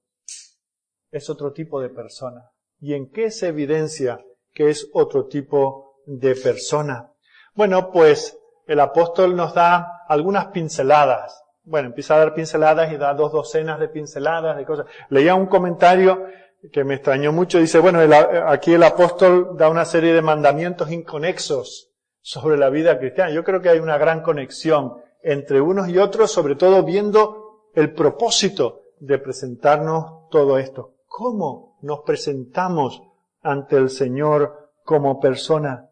[1.12, 2.52] es otro tipo de persona.
[2.80, 7.14] ¿Y en qué se evidencia que es otro tipo de persona?
[7.54, 8.38] Bueno, pues
[8.68, 11.44] el apóstol nos da algunas pinceladas.
[11.64, 14.86] Bueno, empieza a dar pinceladas y da dos docenas de pinceladas de cosas.
[15.10, 16.26] Leía un comentario
[16.72, 17.60] que me extrañó mucho.
[17.60, 18.00] Dice, bueno,
[18.48, 21.92] aquí el apóstol da una serie de mandamientos inconexos
[22.22, 23.32] sobre la vida cristiana.
[23.32, 27.94] Yo creo que hay una gran conexión entre unos y otros, sobre todo viendo el
[27.94, 30.94] propósito de presentarnos todo esto.
[31.08, 33.02] ¿Cómo nos presentamos
[33.42, 35.90] ante el Señor como persona?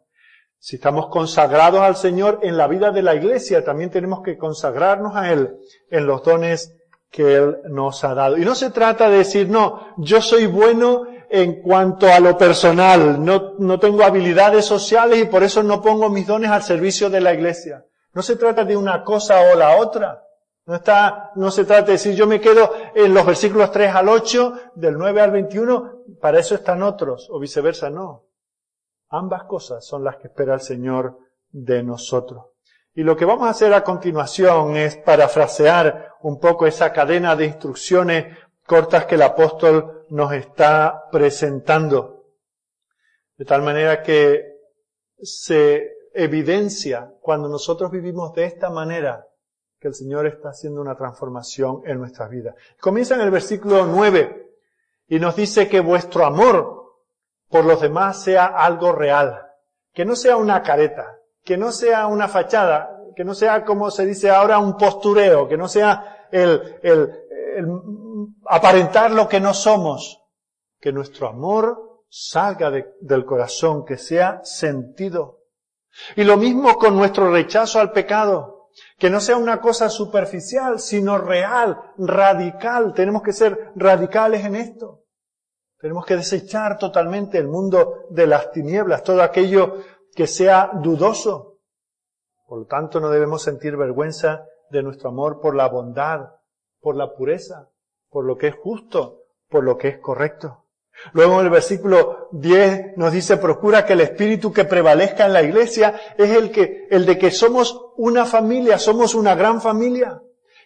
[0.66, 5.14] Si estamos consagrados al Señor en la vida de la iglesia, también tenemos que consagrarnos
[5.14, 5.58] a Él
[5.90, 6.74] en los dones
[7.12, 8.38] que Él nos ha dado.
[8.38, 13.22] Y no se trata de decir, no, yo soy bueno en cuanto a lo personal,
[13.22, 17.20] no, no tengo habilidades sociales y por eso no pongo mis dones al servicio de
[17.20, 17.84] la iglesia.
[18.14, 20.24] No se trata de una cosa o la otra.
[20.66, 24.08] No está, no se trata de decir yo me quedo en los versículos 3 al
[24.08, 28.28] 8, del 9 al 21, para eso están otros, o viceversa, no.
[29.16, 31.20] Ambas cosas son las que espera el Señor
[31.52, 32.46] de nosotros.
[32.96, 37.46] Y lo que vamos a hacer a continuación es parafrasear un poco esa cadena de
[37.46, 38.36] instrucciones
[38.66, 42.26] cortas que el apóstol nos está presentando.
[43.38, 44.58] De tal manera que
[45.22, 49.28] se evidencia cuando nosotros vivimos de esta manera
[49.80, 52.56] que el Señor está haciendo una transformación en nuestras vidas.
[52.82, 54.56] Comienza en el versículo 9
[55.10, 56.83] y nos dice que vuestro amor
[57.54, 59.40] por los demás sea algo real,
[59.94, 64.08] que no sea una careta, que no sea una fachada, que no sea como se
[64.08, 67.14] dice ahora un postureo, que no sea el, el,
[67.56, 67.68] el
[68.48, 70.20] aparentar lo que no somos,
[70.82, 75.42] que nuestro amor salga de, del corazón, que sea sentido.
[76.16, 81.20] Y lo mismo con nuestro rechazo al pecado, que no sea una cosa superficial, sino
[81.20, 82.96] real, radical.
[82.96, 85.03] Tenemos que ser radicales en esto.
[85.84, 89.80] Tenemos que desechar totalmente el mundo de las tinieblas, todo aquello
[90.16, 91.58] que sea dudoso.
[92.48, 96.36] Por lo tanto, no debemos sentir vergüenza de nuestro amor por la bondad,
[96.80, 97.68] por la pureza,
[98.10, 100.64] por lo que es justo, por lo que es correcto.
[101.12, 105.44] Luego en el versículo 10 nos dice, procura que el espíritu que prevalezca en la
[105.44, 110.24] iglesia es el que, el de que somos una familia, somos una gran familia,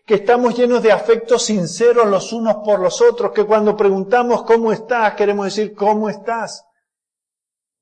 [0.07, 4.71] que estamos llenos de afectos sinceros los unos por los otros, que cuando preguntamos cómo
[4.71, 6.65] estás, queremos decir cómo estás.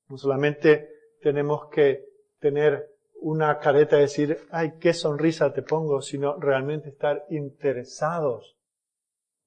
[0.08, 0.90] No solamente
[1.22, 2.04] tenemos que
[2.40, 8.56] tener una careta de decir, ay, qué sonrisa te pongo, sino realmente estar interesados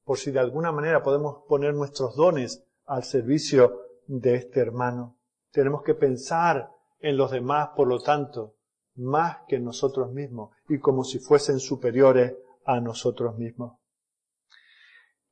[0.05, 5.17] por si de alguna manera podemos poner nuestros dones al servicio de este hermano.
[5.51, 6.69] Tenemos que pensar
[7.01, 8.55] en los demás, por lo tanto,
[8.95, 12.35] más que en nosotros mismos y como si fuesen superiores
[12.69, 13.79] a nosotros mismos.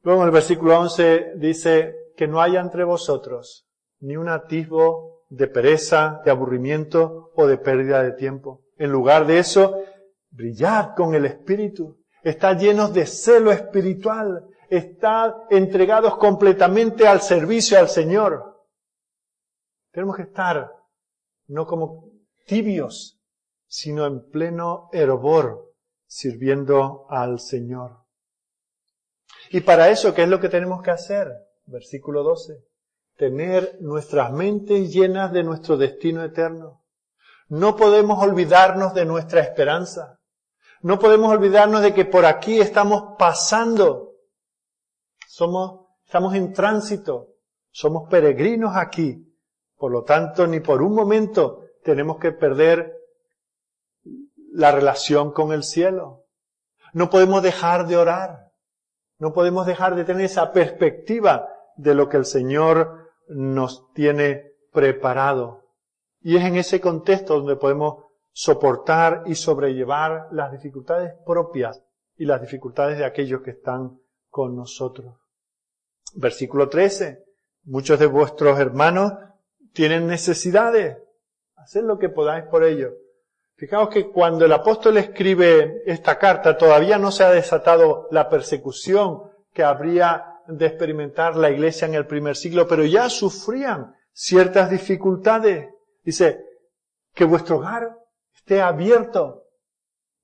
[0.01, 3.67] Luego en el versículo 11 dice que no haya entre vosotros
[3.99, 8.63] ni un atisbo de pereza, de aburrimiento o de pérdida de tiempo.
[8.77, 9.75] En lugar de eso,
[10.29, 12.03] brillad con el Espíritu.
[12.23, 18.65] Está llenos de celo espiritual están entregados completamente al servicio al Señor.
[19.91, 20.71] Tenemos que estar
[21.47, 22.11] no como
[22.45, 23.19] tibios,
[23.67, 25.66] sino en pleno hervor,
[26.07, 27.97] sirviendo al Señor.
[29.51, 31.31] Y para eso, ¿qué es lo que tenemos que hacer?
[31.65, 32.63] Versículo 12.
[33.15, 36.83] Tener nuestras mentes llenas de nuestro destino eterno.
[37.49, 40.19] No podemos olvidarnos de nuestra esperanza.
[40.81, 44.07] No podemos olvidarnos de que por aquí estamos pasando
[45.27, 47.35] somos, estamos en tránsito,
[47.69, 49.23] somos peregrinos aquí.
[49.77, 52.96] Por lo tanto, ni por un momento tenemos que perder
[54.57, 56.25] la relación con el cielo.
[56.91, 58.53] No podemos dejar de orar.
[59.19, 65.69] No podemos dejar de tener esa perspectiva de lo que el Señor nos tiene preparado.
[66.21, 71.83] Y es en ese contexto donde podemos soportar y sobrellevar las dificultades propias
[72.15, 75.17] y las dificultades de aquellos que están con nosotros.
[76.15, 77.23] Versículo 13.
[77.65, 79.13] Muchos de vuestros hermanos
[79.71, 80.97] tienen necesidades.
[81.57, 82.93] Haced lo que podáis por ellos.
[83.57, 89.23] Fijaos que cuando el apóstol escribe esta carta todavía no se ha desatado la persecución
[89.51, 95.69] que habría de experimentar la iglesia en el primer siglo, pero ya sufrían ciertas dificultades.
[96.03, 96.45] Dice,
[97.13, 97.97] que vuestro hogar
[98.33, 99.43] esté abierto,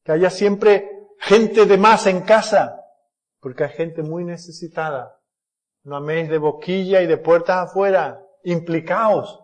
[0.03, 2.79] que haya siempre gente de más en casa,
[3.41, 5.19] porque hay gente muy necesitada
[5.83, 8.21] no améis de boquilla y de puertas afuera.
[8.43, 9.43] Implicaos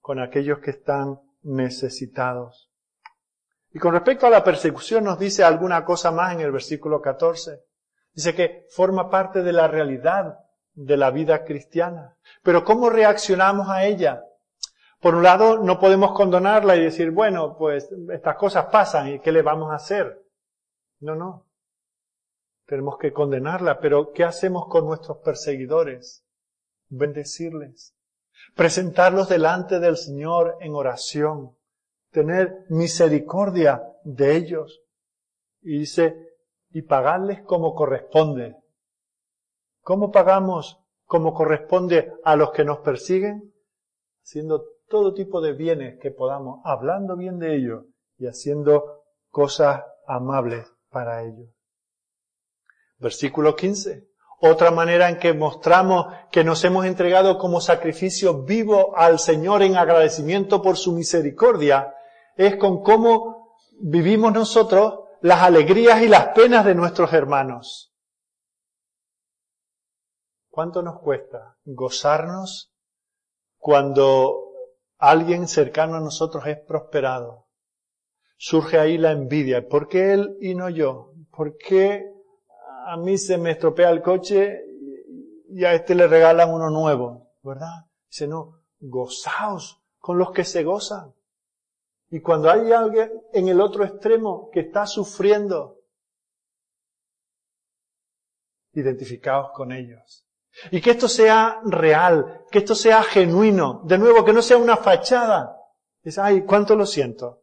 [0.00, 2.69] con aquellos que están necesitados.
[3.72, 7.62] Y con respecto a la persecución nos dice alguna cosa más en el versículo 14.
[8.12, 10.38] Dice que forma parte de la realidad
[10.72, 12.16] de la vida cristiana.
[12.42, 14.24] Pero ¿cómo reaccionamos a ella?
[15.00, 19.32] Por un lado, no podemos condonarla y decir, bueno, pues estas cosas pasan y ¿qué
[19.32, 20.20] le vamos a hacer?
[20.98, 21.50] No, no
[22.70, 26.24] tenemos que condenarla, pero ¿qué hacemos con nuestros perseguidores?
[26.88, 27.96] Bendecirles,
[28.54, 31.56] presentarlos delante del Señor en oración,
[32.10, 34.80] tener misericordia de ellos.
[35.62, 36.16] Y dice,
[36.70, 38.56] y pagarles como corresponde.
[39.82, 43.52] ¿Cómo pagamos como corresponde a los que nos persiguen?
[44.22, 47.84] Haciendo todo tipo de bienes que podamos, hablando bien de ellos
[48.18, 51.48] y haciendo cosas amables para ellos.
[52.98, 54.08] Versículo 15.
[54.42, 59.76] Otra manera en que mostramos que nos hemos entregado como sacrificio vivo al Señor en
[59.76, 61.94] agradecimiento por su misericordia
[62.46, 67.92] es con cómo vivimos nosotros las alegrías y las penas de nuestros hermanos.
[70.48, 72.72] ¿Cuánto nos cuesta gozarnos
[73.58, 74.52] cuando
[74.96, 77.48] alguien cercano a nosotros es prosperado?
[78.38, 79.68] surge ahí la envidia.
[79.68, 81.12] ¿Por qué él y no yo?
[81.30, 82.10] ¿Por qué
[82.86, 84.64] a mí se me estropea el coche
[85.50, 87.32] y a este le regalan uno nuevo?
[87.42, 87.84] ¿Verdad?
[88.08, 91.12] Dice, no, gozaos con los que se gozan.
[92.10, 95.78] Y cuando hay alguien en el otro extremo que está sufriendo,
[98.72, 100.26] identificaos con ellos.
[100.72, 103.82] Y que esto sea real, que esto sea genuino.
[103.84, 105.56] De nuevo, que no sea una fachada.
[106.02, 107.42] Es, ay, cuánto lo siento.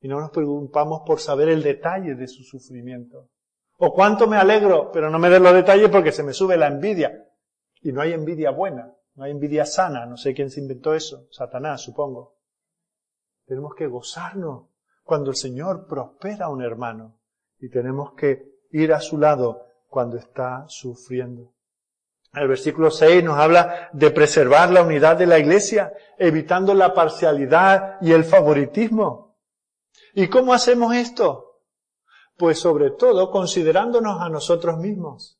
[0.00, 3.30] Y no nos preocupamos por saber el detalle de su sufrimiento.
[3.78, 6.66] O cuánto me alegro, pero no me den los detalles porque se me sube la
[6.66, 7.28] envidia.
[7.80, 10.04] Y no hay envidia buena, no hay envidia sana.
[10.06, 11.28] No sé quién se inventó eso.
[11.30, 12.33] Satanás, supongo.
[13.46, 14.68] Tenemos que gozarnos
[15.02, 17.18] cuando el Señor prospera a un hermano.
[17.58, 21.54] Y tenemos que ir a su lado cuando está sufriendo.
[22.32, 27.98] El versículo 6 nos habla de preservar la unidad de la iglesia, evitando la parcialidad
[28.00, 29.36] y el favoritismo.
[30.14, 31.60] ¿Y cómo hacemos esto?
[32.36, 35.38] Pues sobre todo considerándonos a nosotros mismos.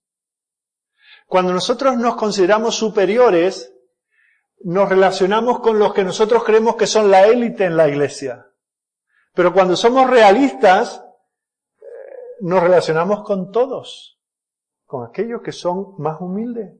[1.27, 3.74] Cuando nosotros nos consideramos superiores,
[4.65, 8.47] nos relacionamos con los que nosotros creemos que son la élite en la iglesia.
[9.35, 11.05] Pero cuando somos realistas,
[11.79, 11.85] eh,
[12.41, 14.15] nos relacionamos con todos
[14.87, 16.73] con aquellos que son más humildes.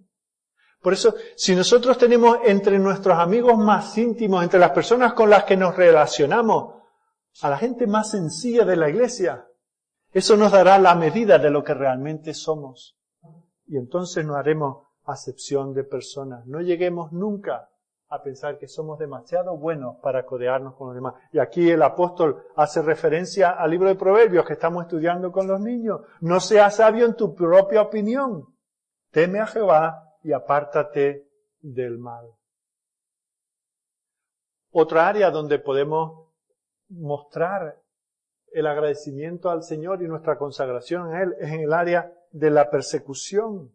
[0.81, 5.45] Por eso, si nosotros tenemos entre nuestros amigos más íntimos, entre las personas con las
[5.45, 6.75] que nos relacionamos,
[7.43, 9.49] a la gente más sencilla de la iglesia,
[10.13, 12.97] eso nos dará la medida de lo que realmente somos.
[13.67, 16.47] Y entonces no haremos acepción de personas.
[16.47, 17.71] No lleguemos nunca
[18.15, 21.15] a pensar que somos demasiado buenos para codearnos con los demás.
[21.33, 25.61] Y aquí el apóstol hace referencia al libro de Proverbios que estamos estudiando con los
[25.61, 26.03] niños.
[26.21, 28.47] No seas sabio en tu propia opinión.
[29.11, 31.29] Teme a Jehová y apártate
[31.61, 32.27] del mal.
[34.71, 36.29] Otra área donde podemos
[36.89, 37.81] mostrar
[38.53, 42.71] el agradecimiento al Señor y nuestra consagración a Él es en el área de la
[42.71, 43.73] persecución.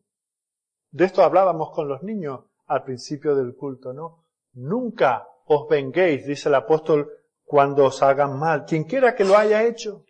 [0.92, 4.19] De esto hablábamos con los niños al principio del culto, ¿no?
[4.54, 7.12] Nunca os venguéis, dice el apóstol,
[7.44, 8.66] cuando os hagan mal.
[8.66, 10.06] Quien quiera que lo haya hecho.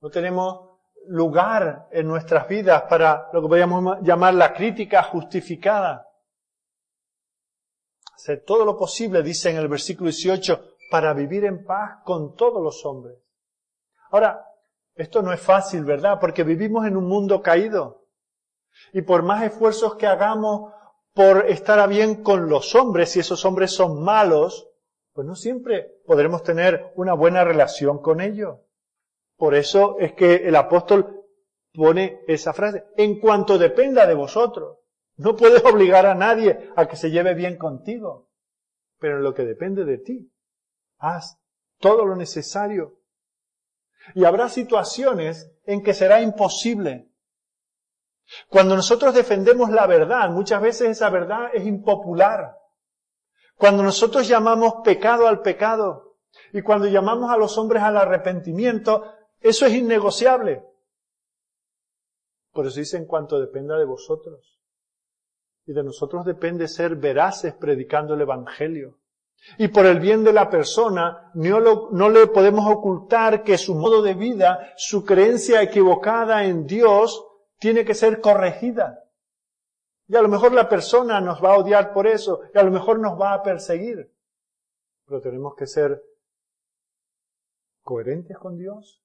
[0.00, 0.70] No tenemos
[1.06, 6.06] lugar en nuestras vidas para lo que podríamos llamar la crítica justificada.
[8.14, 12.62] Hacer todo lo posible, dice en el versículo 18, para vivir en paz con todos
[12.62, 13.16] los hombres.
[14.10, 14.44] Ahora,
[14.94, 16.18] esto no es fácil, ¿verdad?
[16.20, 18.06] Porque vivimos en un mundo caído.
[18.92, 20.72] Y por más esfuerzos que hagamos
[21.20, 24.70] por estar a bien con los hombres, si esos hombres son malos,
[25.12, 28.60] pues no siempre podremos tener una buena relación con ellos.
[29.36, 31.26] Por eso es que el apóstol
[31.74, 34.78] pone esa frase, en cuanto dependa de vosotros.
[35.16, 38.30] No puedes obligar a nadie a que se lleve bien contigo,
[38.98, 40.32] pero en lo que depende de ti,
[40.96, 41.38] haz
[41.80, 42.96] todo lo necesario.
[44.14, 47.09] Y habrá situaciones en que será imposible
[48.48, 52.56] cuando nosotros defendemos la verdad, muchas veces esa verdad es impopular.
[53.56, 56.16] Cuando nosotros llamamos pecado al pecado
[56.52, 59.04] y cuando llamamos a los hombres al arrepentimiento,
[59.40, 60.62] eso es innegociable.
[62.52, 64.58] Por eso dice en cuanto dependa de vosotros.
[65.66, 68.98] Y de nosotros depende ser veraces predicando el Evangelio.
[69.58, 74.02] Y por el bien de la persona, no, no, le podemos ocultar que su modo
[74.02, 77.24] de vida, su creencia equivocada en Dios,
[77.60, 79.04] tiene que ser corregida.
[80.08, 82.72] Y a lo mejor la persona nos va a odiar por eso, y a lo
[82.72, 84.12] mejor nos va a perseguir.
[85.06, 86.02] Pero tenemos que ser
[87.82, 89.00] coherentes con Dios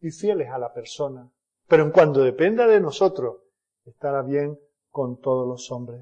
[0.00, 1.30] y fieles a la persona.
[1.68, 3.42] Pero en cuanto dependa de nosotros,
[3.84, 4.58] estará bien
[4.90, 6.00] con todos los hombres.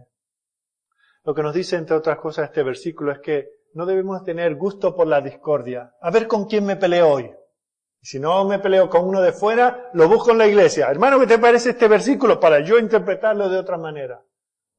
[1.25, 4.95] Lo que nos dice, entre otras cosas, este versículo es que no debemos tener gusto
[4.95, 5.95] por la discordia.
[6.01, 7.35] A ver con quién me peleo hoy.
[8.05, 10.89] Si no me peleo con uno de fuera, lo busco en la iglesia.
[10.91, 14.23] Hermano, ¿qué te parece este versículo para yo interpretarlo de otra manera?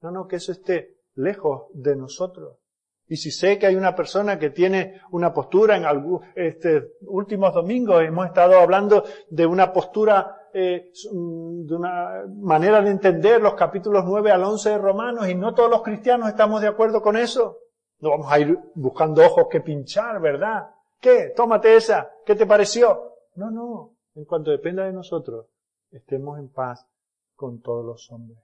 [0.02, 2.60] No, no, que eso esté lejos de nosotros.
[3.08, 7.52] Y si sé que hay una persona que tiene una postura en algún, este, últimos
[7.52, 14.04] domingos hemos estado hablando de una postura, eh, de una manera de entender los capítulos
[14.06, 17.58] 9 al 11 de Romanos y no todos los cristianos estamos de acuerdo con eso.
[18.02, 20.70] No vamos a ir buscando ojos que pinchar, ¿verdad?
[21.02, 21.34] ¿Qué?
[21.36, 22.12] Tómate esa.
[22.24, 23.15] ¿Qué te pareció?
[23.36, 23.96] No, no.
[24.16, 25.48] En cuanto dependa de nosotros,
[25.92, 26.88] estemos en paz
[27.36, 28.40] con todos los hombres.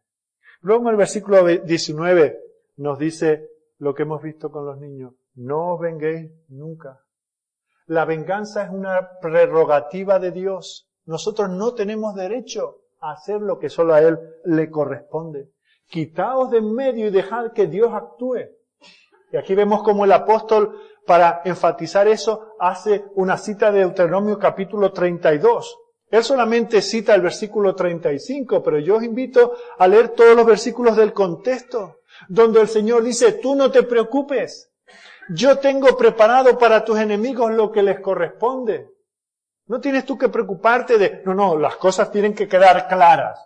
[0.62, 2.40] Luego en el versículo 19
[2.78, 5.14] nos dice lo que hemos visto con los niños.
[5.36, 7.04] No os venguéis nunca.
[7.88, 10.90] La venganza es una prerrogativa de Dios.
[11.06, 15.52] Nosotros no tenemos derecho a hacer lo que solo a Él le corresponde.
[15.88, 18.42] Quitaos de en medio y dejad que Dios actúe.
[19.32, 24.92] Y aquí vemos como el apóstol para enfatizar eso, hace una cita de Deuteronomio capítulo
[24.92, 25.78] 32.
[26.10, 30.98] Él solamente cita el versículo 35, pero yo os invito a leer todos los versículos
[30.98, 34.72] del contexto, donde el Señor dice, tú no te preocupes,
[35.30, 38.90] yo tengo preparado para tus enemigos lo que les corresponde.
[39.68, 43.40] No tienes tú que preocuparte de, no, no, las cosas tienen que quedar claras,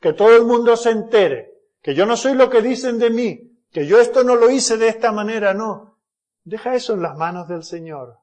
[0.00, 1.50] que todo el mundo se entere,
[1.82, 4.78] que yo no soy lo que dicen de mí, que yo esto no lo hice
[4.78, 5.95] de esta manera, no.
[6.46, 8.20] Deja eso en las manos del Señor.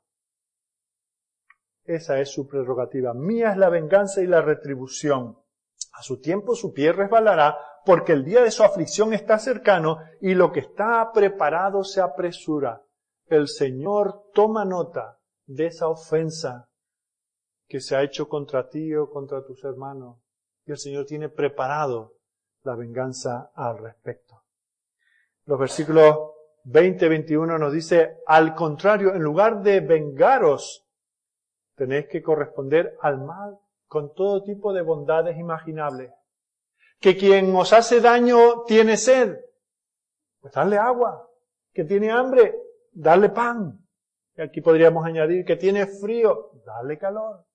[1.83, 3.13] Esa es su prerrogativa.
[3.13, 5.37] Mía es la venganza y la retribución.
[5.91, 10.35] A su tiempo su pie resbalará, porque el día de su aflicción está cercano y
[10.35, 12.81] lo que está preparado se apresura.
[13.25, 16.69] El Señor toma nota de esa ofensa
[17.67, 20.19] que se ha hecho contra ti o contra tus hermanos.
[20.65, 22.13] Y el Señor tiene preparado
[22.61, 24.45] la venganza al respecto.
[25.43, 26.32] Los versículos
[26.65, 30.85] 20 21 nos dice, al contrario, en lugar de vengaros,
[31.75, 33.57] tenéis que corresponder al mal
[33.87, 36.11] con todo tipo de bondades imaginables.
[36.99, 39.37] Que quien os hace daño tiene sed,
[40.39, 41.29] pues darle agua.
[41.73, 42.55] Que tiene hambre,
[42.91, 43.85] darle pan.
[44.35, 47.45] Y aquí podríamos añadir que tiene frío, darle calor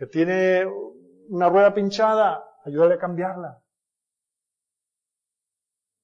[0.00, 0.64] que tiene
[1.28, 3.62] una rueda pinchada, ayúdale a cambiarla.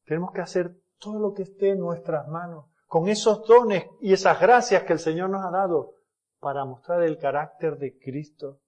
[0.04, 4.40] Tenemos que hacer todo lo que esté en nuestras manos, con esos dones y esas
[4.40, 5.94] gracias que el Señor nos ha dado
[6.40, 8.60] para mostrar el carácter de Cristo.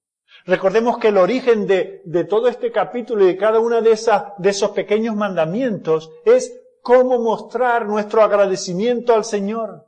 [0.45, 4.33] Recordemos que el origen de, de todo este capítulo y de cada uno de, esas,
[4.39, 9.87] de esos pequeños mandamientos es cómo mostrar nuestro agradecimiento al Señor.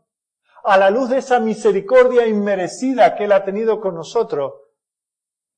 [0.64, 4.53] A la luz de esa misericordia inmerecida que Él ha tenido con nosotros,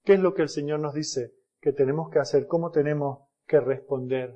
[0.04, 2.46] ¿Qué es lo que el Señor nos dice que tenemos que hacer?
[2.46, 4.34] ¿Cómo tenemos que responder?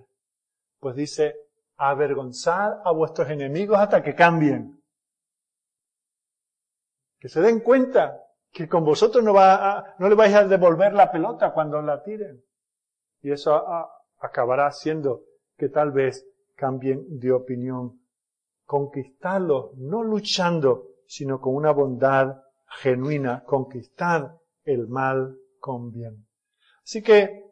[0.79, 1.35] Pues dice,
[1.77, 4.83] avergonzar a vuestros enemigos hasta que cambien.
[7.19, 8.23] Que se den cuenta
[8.53, 12.43] que con vosotros no, va no le vais a devolver la pelota cuando la tiren.
[13.23, 13.63] Y eso
[14.19, 15.25] acabará haciendo
[15.57, 18.01] que tal vez cambien de opinión.
[18.65, 25.37] Conquistarlos, no luchando, sino con una bondad genuina, conquistar el mal
[25.93, 26.27] bien.
[26.85, 27.45] Así que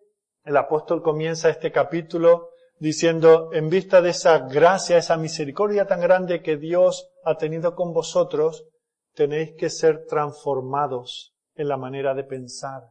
[0.45, 2.51] el apóstol comienza este capítulo
[2.85, 7.95] diciendo, en vista de esa gracia, esa misericordia tan grande que Dios ha tenido con
[7.95, 8.67] vosotros,
[9.15, 12.83] tenéis que ser transformados en la manera de pensar.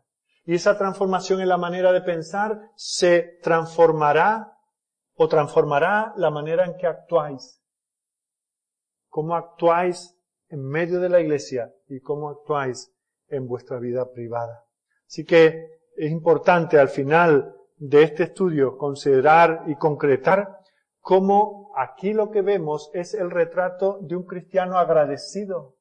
[0.45, 4.57] Y esa transformación en la manera de pensar se transformará
[5.13, 7.61] o transformará la manera en que actuáis.
[9.09, 10.17] Cómo actuáis
[10.49, 12.91] en medio de la iglesia y cómo actuáis
[13.27, 14.65] en vuestra vida privada.
[15.05, 20.61] Así que es importante al final de este estudio considerar y concretar
[21.01, 25.75] cómo aquí lo que vemos es el retrato de un cristiano agradecido.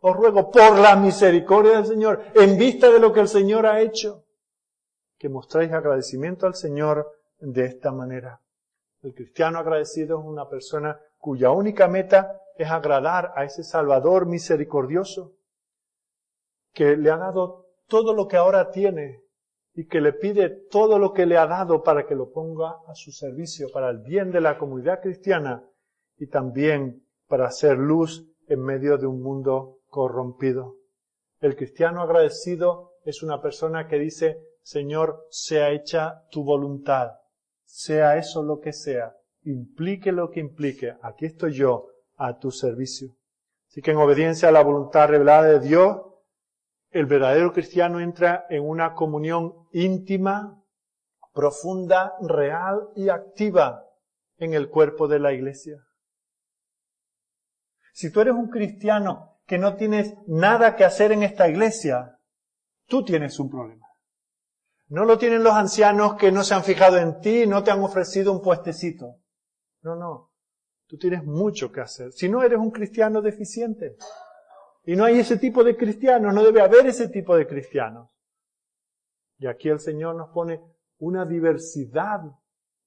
[0.00, 3.80] Os ruego por la misericordia del Señor, en vista de lo que el Señor ha
[3.80, 4.24] hecho,
[5.16, 7.10] que mostréis agradecimiento al Señor
[7.40, 8.42] de esta manera.
[9.02, 15.32] El cristiano agradecido es una persona cuya única meta es agradar a ese Salvador misericordioso,
[16.74, 19.25] que le ha dado todo lo que ahora tiene
[19.76, 22.94] y que le pide todo lo que le ha dado para que lo ponga a
[22.94, 25.62] su servicio, para el bien de la comunidad cristiana
[26.16, 30.76] y también para hacer luz en medio de un mundo corrompido.
[31.40, 37.10] El cristiano agradecido es una persona que dice, Señor, sea hecha tu voluntad,
[37.64, 43.10] sea eso lo que sea, implique lo que implique, aquí estoy yo a tu servicio.
[43.68, 45.98] Así que en obediencia a la voluntad revelada de Dios,
[46.98, 50.62] el verdadero cristiano entra en una comunión íntima,
[51.34, 53.84] profunda, real y activa
[54.38, 55.86] en el cuerpo de la iglesia.
[57.92, 62.18] Si tú eres un cristiano que no tienes nada que hacer en esta iglesia,
[62.86, 63.86] tú tienes un problema.
[64.88, 67.82] No lo tienen los ancianos que no se han fijado en ti no te han
[67.82, 69.16] ofrecido un puestecito.
[69.82, 70.30] No, no.
[70.86, 72.12] Tú tienes mucho que hacer.
[72.12, 73.96] Si no eres un cristiano deficiente.
[74.86, 78.08] Y no hay ese tipo de cristianos, no debe haber ese tipo de cristianos.
[79.36, 80.62] Y aquí el Señor nos pone
[80.98, 82.20] una diversidad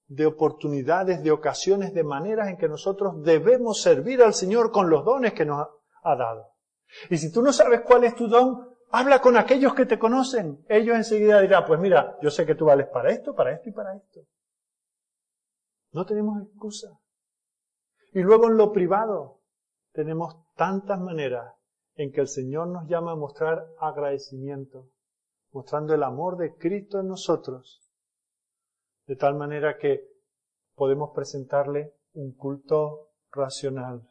[0.07, 5.03] de oportunidades, de ocasiones, de maneras en que nosotros debemos servir al Señor con los
[5.03, 5.67] dones que nos
[6.01, 6.47] ha dado.
[7.09, 10.65] Y si tú no sabes cuál es tu don, habla con aquellos que te conocen.
[10.69, 13.73] Ellos enseguida dirán, pues mira, yo sé que tú vales para esto, para esto y
[13.73, 14.21] para esto.
[15.91, 16.97] No tenemos excusa.
[18.13, 19.41] Y luego en lo privado
[19.91, 21.58] tenemos tantas maneras
[21.99, 24.87] en que el Señor nos llama a mostrar agradecimiento,
[25.51, 27.91] mostrando el amor de Cristo en nosotros,
[29.05, 30.07] de tal manera que
[30.75, 34.09] podemos presentarle un culto racional.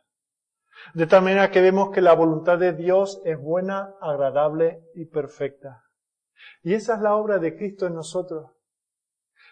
[0.92, 5.82] De tal manera que vemos que la voluntad de Dios es buena, agradable y perfecta.
[6.62, 8.50] Y esa es la obra de Cristo en nosotros.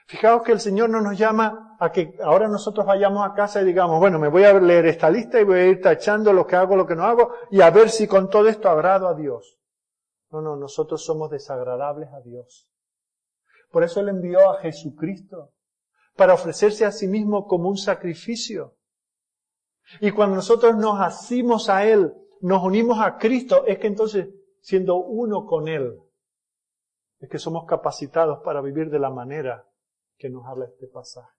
[0.08, 3.64] Fijaos que el Señor no nos llama a que ahora nosotros vayamos a casa y
[3.64, 6.54] digamos, bueno, me voy a leer esta lista y voy a ir tachando lo que
[6.54, 9.58] hago, lo que no hago, y a ver si con todo esto agrado a Dios.
[10.30, 12.68] No, no, nosotros somos desagradables a Dios.
[13.72, 15.52] Por eso Él envió a Jesucristo,
[16.14, 18.76] para ofrecerse a sí mismo como un sacrificio.
[20.00, 24.28] Y cuando nosotros nos asimos a Él, nos unimos a Cristo, es que entonces,
[24.60, 25.98] siendo uno con Él,
[27.18, 29.66] es que somos capacitados para vivir de la manera
[30.16, 31.36] que nos habla este pasaje.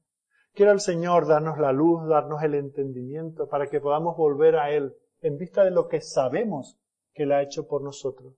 [0.53, 4.95] Quiera el Señor darnos la luz, darnos el entendimiento para que podamos volver a Él
[5.21, 6.79] en vista de lo que sabemos
[7.13, 8.33] que Él ha hecho por nosotros.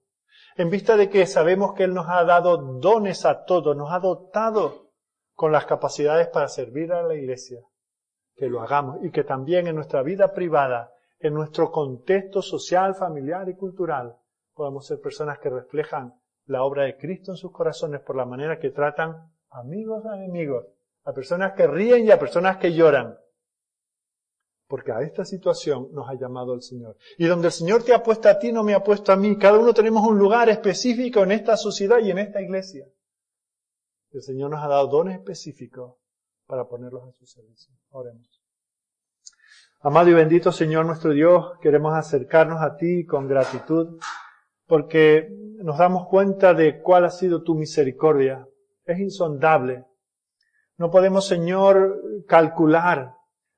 [0.56, 4.00] En vista de que sabemos que Él nos ha dado dones a todos, nos ha
[4.00, 4.92] dotado
[5.34, 7.62] con las capacidades para servir a la iglesia.
[8.36, 13.48] Que lo hagamos y que también en nuestra vida privada, en nuestro contexto social, familiar
[13.48, 14.18] y cultural,
[14.54, 18.60] podamos ser personas que reflejan la obra de Cristo en sus corazones por la manera
[18.60, 20.66] que tratan amigos a enemigos,
[21.04, 23.18] a personas que ríen y a personas que lloran.
[24.68, 26.96] Porque a esta situación nos ha llamado el Señor.
[27.18, 29.36] Y donde el Señor te ha puesto a ti, no me ha puesto a mí.
[29.38, 32.86] Cada uno tenemos un lugar específico en esta sociedad y en esta iglesia.
[34.12, 35.96] El Señor nos ha dado dones específicos
[36.46, 37.74] para ponerlos a su servicio.
[37.90, 38.28] Oremos.
[39.82, 43.98] Amado y bendito Señor nuestro Dios, queremos acercarnos a ti con gratitud
[44.68, 45.30] porque
[45.64, 48.46] nos damos cuenta de cuál ha sido tu misericordia,
[48.94, 49.86] es insondable.
[50.78, 53.14] No podemos, Señor, calcular,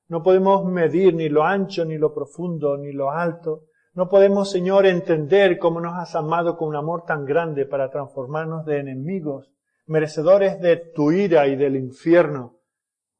[0.07, 3.65] no podemos medir ni lo ancho, ni lo profundo, ni lo alto.
[3.93, 8.65] No podemos, Señor, entender cómo nos has amado con un amor tan grande para transformarnos
[8.65, 9.51] de enemigos,
[9.85, 12.59] merecedores de tu ira y del infierno,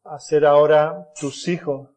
[0.04, 1.90] a ser ahora tus hijos,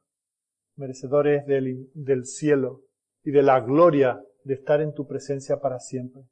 [0.76, 2.82] merecedores del, del cielo
[3.24, 6.22] y de la gloria de estar en tu presencia para siempre.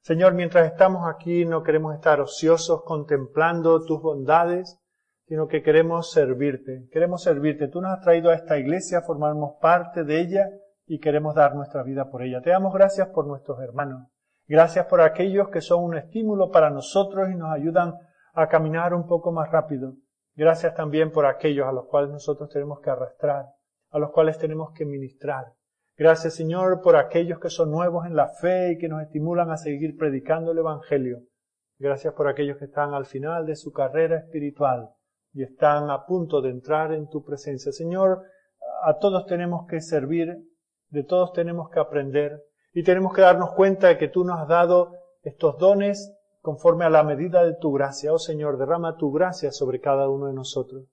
[0.00, 4.78] Señor, mientras estamos aquí no queremos estar ociosos contemplando tus bondades,
[5.26, 6.88] sino que queremos servirte.
[6.90, 7.68] Queremos servirte.
[7.68, 10.48] Tú nos has traído a esta iglesia, formamos parte de ella
[10.86, 12.40] y queremos dar nuestra vida por ella.
[12.40, 14.08] Te damos gracias por nuestros hermanos.
[14.46, 17.94] Gracias por aquellos que son un estímulo para nosotros y nos ayudan
[18.32, 19.92] a caminar un poco más rápido.
[20.34, 23.46] Gracias también por aquellos a los cuales nosotros tenemos que arrastrar,
[23.90, 25.57] a los cuales tenemos que ministrar.
[25.98, 29.56] Gracias Señor por aquellos que son nuevos en la fe y que nos estimulan a
[29.56, 31.24] seguir predicando el Evangelio.
[31.76, 34.90] Gracias por aquellos que están al final de su carrera espiritual
[35.32, 37.72] y están a punto de entrar en tu presencia.
[37.72, 38.22] Señor,
[38.84, 40.36] a todos tenemos que servir,
[40.90, 44.46] de todos tenemos que aprender y tenemos que darnos cuenta de que tú nos has
[44.46, 44.92] dado
[45.22, 48.12] estos dones conforme a la medida de tu gracia.
[48.12, 50.84] Oh Señor, derrama tu gracia sobre cada uno de nosotros.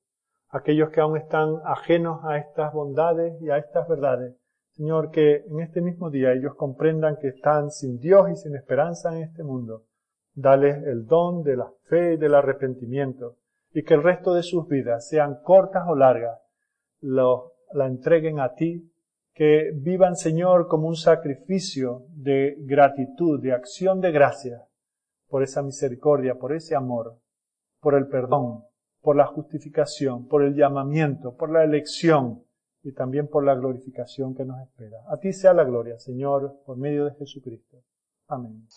[0.50, 4.36] Aquellos que aún están ajenos a estas bondades y a estas verdades,
[4.76, 9.16] Señor, que en este mismo día ellos comprendan que están sin Dios y sin esperanza
[9.16, 9.86] en este mundo.
[10.34, 13.38] Dale el don de la fe y del arrepentimiento
[13.74, 16.40] y que el resto de sus vidas, sean cortas o largas,
[17.02, 18.92] lo, la entreguen a ti,
[19.34, 24.62] que vivan, Señor, como un sacrificio de gratitud, de acción de gracia
[25.28, 27.18] por esa misericordia, por ese amor,
[27.82, 28.64] por el perdón,
[29.02, 32.45] por la justificación, por el llamamiento, por la elección,
[32.86, 35.00] y también por la glorificación que nos espera.
[35.10, 37.82] A ti sea la gloria, Señor, por medio de Jesucristo.
[38.28, 38.68] Amén.